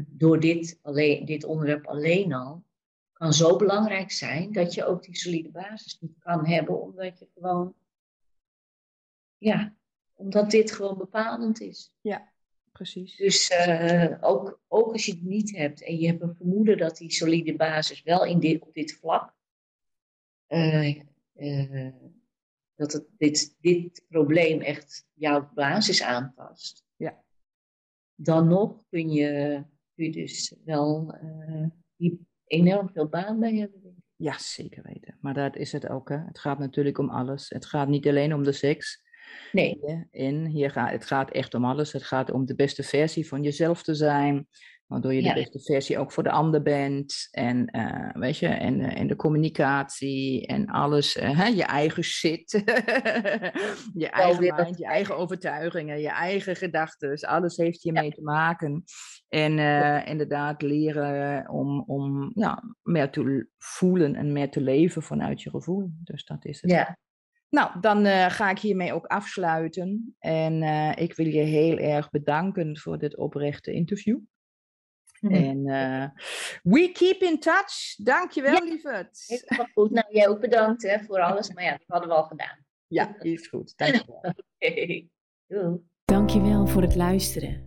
door 0.07 0.39
dit, 0.39 0.79
alleen, 0.81 1.25
dit 1.25 1.43
onderwerp 1.43 1.87
alleen 1.87 2.33
al, 2.33 2.63
kan 3.13 3.33
zo 3.33 3.55
belangrijk 3.55 4.11
zijn 4.11 4.51
dat 4.51 4.73
je 4.73 4.85
ook 4.85 5.03
die 5.03 5.17
solide 5.17 5.49
basis 5.49 5.99
niet 5.99 6.17
kan 6.19 6.45
hebben, 6.45 6.81
omdat 6.81 7.19
je 7.19 7.27
gewoon, 7.33 7.73
ja, 9.37 9.75
omdat 10.13 10.51
dit 10.51 10.71
gewoon 10.71 10.97
bepalend 10.97 11.61
is. 11.61 11.93
Precies. 12.71 13.15
Dus 13.15 13.49
eh, 13.49 14.17
ook, 14.21 14.59
ook 14.67 14.91
als 14.91 15.05
je 15.05 15.11
het 15.11 15.23
niet 15.23 15.55
hebt 15.55 15.83
en 15.83 15.97
je 15.97 16.07
hebt 16.07 16.21
een 16.21 16.35
vermoeden 16.35 16.77
dat 16.77 16.97
die 16.97 17.11
solide 17.11 17.55
basis 17.55 18.03
wel 18.03 18.25
in 18.25 18.39
dit, 18.39 18.61
op 18.61 18.73
dit 18.73 18.93
vlak, 18.93 19.33
eh, 20.47 21.01
eh, 21.33 21.93
dat 22.75 22.93
het, 22.93 23.05
dit, 23.17 23.55
dit 23.59 24.05
probleem 24.07 24.61
echt 24.61 25.05
jouw 25.13 25.49
basis 25.53 26.01
aantast. 26.01 26.80
Dan 28.23 28.47
nog 28.47 28.83
kun 28.89 29.09
je, 29.09 29.63
kun 29.95 30.05
je 30.05 30.11
dus 30.11 30.55
wel 30.65 31.15
eh, 31.97 32.11
enorm 32.45 32.89
veel 32.93 33.07
baan 33.07 33.39
bij 33.39 33.55
hebben. 33.55 33.81
denk 33.81 33.95
ik. 33.95 34.03
Ja, 34.15 34.37
zeker 34.37 34.83
weten. 34.83 35.17
Maar 35.21 35.33
dat 35.33 35.55
is 35.55 35.71
het 35.71 35.89
ook. 35.89 36.09
Hè. 36.09 36.17
Het 36.17 36.39
gaat 36.39 36.59
natuurlijk 36.59 36.97
om 36.97 37.09
alles. 37.09 37.49
Het 37.49 37.65
gaat 37.65 37.87
niet 37.87 38.07
alleen 38.07 38.33
om 38.33 38.43
de 38.43 38.51
seks. 38.51 39.01
Nee, 39.51 39.79
in, 40.11 40.45
hier 40.45 40.71
gaat, 40.71 40.91
het 40.91 41.05
gaat 41.05 41.31
echt 41.31 41.53
om 41.53 41.65
alles. 41.65 41.91
Het 41.91 42.03
gaat 42.03 42.31
om 42.31 42.45
de 42.45 42.55
beste 42.55 42.83
versie 42.83 43.27
van 43.27 43.43
jezelf 43.43 43.83
te 43.83 43.95
zijn. 43.95 44.47
Waardoor 44.91 45.13
je 45.13 45.21
de 45.21 45.33
beste 45.33 45.59
versie 45.59 45.97
ook 45.97 46.11
voor 46.11 46.23
de 46.23 46.31
ander 46.31 46.61
bent. 46.61 47.27
En, 47.31 47.77
uh, 47.77 48.09
weet 48.13 48.37
je, 48.37 48.47
en, 48.47 48.79
uh, 48.79 48.99
en 48.99 49.07
de 49.07 49.15
communicatie 49.15 50.47
en 50.47 50.65
alles. 50.65 51.17
Uh, 51.17 51.37
hè, 51.37 51.45
je 51.45 51.63
eigen 51.63 52.03
shit. 52.03 52.51
je 54.03 54.09
eigen 54.09 54.55
mind, 54.55 54.77
je 54.77 54.85
eigen 54.85 55.17
overtuigingen, 55.17 56.01
je 56.01 56.09
eigen 56.09 56.55
gedachten. 56.55 57.19
Alles 57.19 57.57
heeft 57.57 57.83
hiermee 57.83 58.03
ja. 58.03 58.09
te 58.09 58.21
maken. 58.21 58.83
En 59.29 59.59
inderdaad 60.05 60.61
leren 60.61 61.49
om, 61.49 61.83
om 61.87 62.31
ja, 62.33 62.63
meer 62.81 63.09
te 63.09 63.47
voelen 63.57 64.15
en 64.15 64.31
meer 64.31 64.49
te 64.49 64.61
leven 64.61 65.03
vanuit 65.03 65.41
je 65.41 65.49
gevoel. 65.49 65.89
Dus 66.03 66.25
dat 66.25 66.45
is 66.45 66.61
het. 66.61 66.71
Ja. 66.71 66.97
Nou, 67.49 67.79
dan 67.79 68.05
ga 68.31 68.49
ik 68.49 68.59
hiermee 68.59 68.93
ook 68.93 69.05
afsluiten. 69.05 70.15
En 70.19 70.63
ik 70.97 71.15
wil 71.15 71.27
je 71.27 71.41
heel 71.41 71.77
erg 71.77 72.09
bedanken 72.09 72.77
voor 72.77 72.97
dit 72.97 73.17
oprechte 73.17 73.71
interview. 73.71 74.19
Mhm. 75.21 75.33
En 75.33 75.67
uh, 75.67 76.05
we 76.63 76.91
keep 76.91 77.21
in 77.21 77.39
touch. 77.39 77.95
Dankjewel, 77.97 78.53
ja, 78.53 78.63
lieverd. 78.63 79.23
Helemaal 79.27 79.67
goed. 79.73 79.91
Nou, 79.91 80.05
jij 80.09 80.27
ook 80.27 80.39
bedankt 80.39 80.83
hè, 80.83 80.99
voor 80.99 81.19
alles. 81.19 81.53
Maar 81.53 81.63
ja, 81.63 81.71
dat 81.71 81.87
hadden 81.87 82.09
we 82.09 82.15
al 82.15 82.23
gedaan. 82.23 82.65
Ja, 82.87 83.15
is 83.19 83.47
goed. 83.47 83.73
Dankjewel. 83.77 84.17
Oké. 84.21 84.35
Okay. 84.59 85.09
Dankjewel 86.05 86.67
voor 86.67 86.81
het 86.81 86.95
luisteren. 86.95 87.65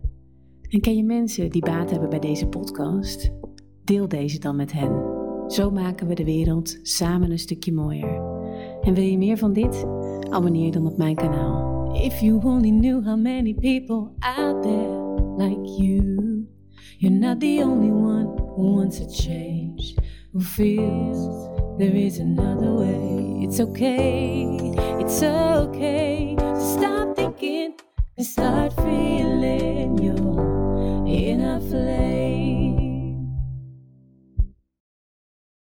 En 0.69 0.81
ken 0.81 0.95
je 0.95 1.03
mensen 1.03 1.49
die 1.49 1.61
baat 1.61 1.89
hebben 1.89 2.09
bij 2.09 2.19
deze 2.19 2.47
podcast? 2.47 3.31
Deel 3.83 4.07
deze 4.07 4.39
dan 4.39 4.55
met 4.55 4.71
hen. 4.71 5.13
Zo 5.47 5.71
maken 5.71 6.07
we 6.07 6.15
de 6.15 6.23
wereld 6.23 6.79
samen 6.81 7.31
een 7.31 7.39
stukje 7.39 7.73
mooier. 7.73 8.15
En 8.81 8.93
wil 8.93 9.03
je 9.03 9.17
meer 9.17 9.37
van 9.37 9.53
dit? 9.53 9.85
Abonneer 10.29 10.71
dan 10.71 10.87
op 10.87 10.97
mijn 10.97 11.15
kanaal. 11.15 11.95
If 11.95 12.19
you 12.19 12.43
only 12.43 12.69
knew 12.69 13.05
how 13.05 13.17
many 13.17 13.53
people 13.53 14.11
out 14.19 14.61
there 14.61 15.05
like 15.37 15.83
you. 15.83 16.54
You're 16.99 17.11
not 17.11 17.39
the 17.39 17.61
only 17.61 17.91
one 17.91 18.37
who 18.37 18.75
wants 18.75 18.99
a 18.99 19.11
change, 19.11 19.95
who 20.31 20.41
feels 20.41 21.77
there 21.77 21.95
is 21.95 22.19
another 22.19 22.73
way. 22.73 23.43
It's 23.43 23.59
okay, 23.59 24.57
it's 24.99 25.21
okay 25.21 26.35
to 26.37 26.61
stop 26.61 27.15
thinking 27.15 27.75
and 28.17 28.25
start 28.25 28.73
feeling 28.73 29.97
your 29.97 31.05
inner 31.07 31.59
flame. 31.59 32.14